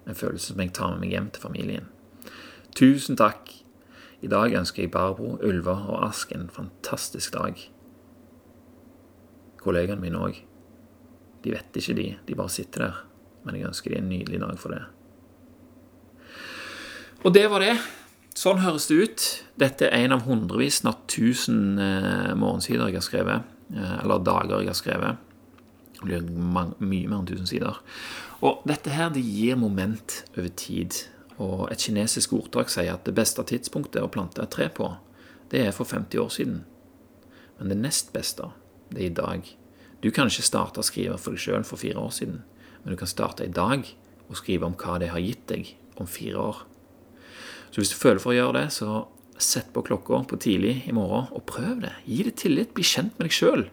En 0.10 0.18
følelse 0.18 0.54
som 0.56 0.62
jeg 0.64 0.74
tar 0.74 0.96
med 0.96 1.06
meg 1.06 1.14
hjem 1.14 1.32
til 1.36 1.46
familien. 1.46 1.90
Tusen 2.74 3.20
takk. 3.20 3.52
I 4.26 4.34
dag 4.34 4.58
ønsker 4.58 4.88
jeg 4.88 4.96
Barbro, 4.96 5.36
Ulva 5.46 5.84
og 5.86 6.06
Ask 6.08 6.34
en 6.34 6.50
fantastisk 6.50 7.38
dag. 7.38 7.60
Kollegaene 9.68 10.02
mine 10.02 10.22
òg. 10.24 10.40
De 11.44 11.54
vet 11.54 11.80
ikke, 11.80 11.96
de. 11.98 12.08
De 12.28 12.38
bare 12.40 12.54
sitter 12.54 12.88
der. 12.88 13.04
Men 13.46 13.60
jeg 13.60 13.68
ønsker 13.70 13.94
de 13.94 14.00
en 14.00 14.10
nydelig 14.10 14.42
dag 14.44 14.60
for 14.60 14.76
det. 14.76 14.84
Og 17.26 17.34
det 17.36 17.48
var 17.52 17.64
det. 17.64 17.76
Sånn 18.38 18.62
høres 18.62 18.86
det 18.90 18.98
ut. 19.02 19.28
Dette 19.58 19.88
er 19.90 20.06
en 20.06 20.14
av 20.14 20.28
hundrevis, 20.28 20.84
snart 20.84 21.08
tusen 21.10 21.80
eh, 21.82 22.34
morgensider 22.38 22.92
jeg 22.92 23.00
har 23.00 23.06
skrevet. 23.06 23.56
Eh, 23.74 23.96
eller 24.04 24.22
dager 24.24 24.62
jeg 24.62 24.70
har 24.70 24.78
skrevet. 24.78 25.24
Det 25.98 26.06
blir 26.06 26.28
mye 26.30 27.10
mer 27.10 27.18
enn 27.18 27.28
tusen 27.30 27.50
sider. 27.50 27.80
Og 28.46 28.62
dette 28.70 28.94
her 28.94 29.10
det 29.16 29.26
gir 29.26 29.58
moment 29.58 30.22
over 30.38 30.52
tid. 30.54 31.02
Og 31.42 31.66
et 31.72 31.82
kinesisk 31.82 32.36
ordtak 32.38 32.70
sier 32.74 32.94
at 32.94 33.06
det 33.10 33.16
beste 33.18 33.44
tidspunktet 33.50 34.06
å 34.06 34.12
plante 34.14 34.44
et 34.44 34.54
tre 34.54 34.70
på, 34.74 34.92
det 35.50 35.64
er 35.66 35.76
for 35.76 35.90
50 35.90 36.22
år 36.22 36.32
siden. 36.34 36.62
Men 37.58 37.74
det 37.74 37.80
nest 37.82 38.14
beste, 38.14 38.52
det 38.94 39.02
er 39.02 39.10
i 39.10 39.18
dag. 39.18 39.50
Du 40.02 40.12
kan 40.14 40.30
ikke 40.30 40.46
starte 40.46 40.82
å 40.82 40.86
skrive 40.86 41.18
for 41.22 41.34
deg 41.34 41.42
sjøl 41.42 41.66
for 41.66 41.82
fire 41.82 42.02
år 42.02 42.14
siden, 42.14 42.42
men 42.84 42.94
du 42.94 43.00
kan 43.00 43.10
starte 43.10 43.46
i 43.48 43.54
dag 43.54 43.88
og 44.28 44.38
skrive 44.38 44.68
om 44.68 44.76
hva 44.78 44.98
det 45.02 45.12
har 45.14 45.24
gitt 45.24 45.48
deg 45.50 45.72
om 45.98 46.10
fire 46.10 46.42
år. 46.52 46.60
Så 47.72 47.82
hvis 47.82 47.94
du 47.94 47.98
føler 47.98 48.22
for 48.22 48.34
å 48.34 48.38
gjøre 48.38 48.62
det, 48.62 48.68
så 48.76 49.08
sett 49.38 49.70
på 49.74 49.84
klokka 49.86 50.24
på 50.30 50.40
tidlig 50.42 50.84
i 50.90 50.94
morgen 50.96 51.28
og 51.34 51.46
prøv 51.50 51.82
det. 51.84 51.94
Gi 52.06 52.24
det 52.26 52.38
tillit. 52.42 52.74
Bli 52.74 52.86
kjent 52.86 53.18
med 53.18 53.28
deg 53.28 53.36
sjøl. 53.38 53.68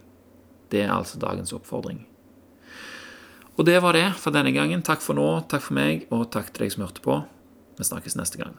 Det 0.72 0.82
er 0.84 0.92
altså 0.92 1.20
dagens 1.22 1.54
oppfordring. 1.56 2.04
Og 3.54 3.66
det 3.68 3.78
var 3.84 3.94
det 3.94 4.08
for 4.18 4.34
denne 4.34 4.52
gangen. 4.54 4.82
Takk 4.84 5.04
for 5.04 5.16
nå, 5.16 5.28
takk 5.48 5.62
for 5.68 5.78
meg, 5.78 6.08
og 6.12 6.26
takk 6.34 6.50
til 6.50 6.66
deg 6.66 6.74
som 6.74 6.84
hørte 6.86 7.04
på. 7.04 7.20
Vi 7.78 7.86
snakkes 7.86 8.18
neste 8.18 8.40
gang. 8.40 8.56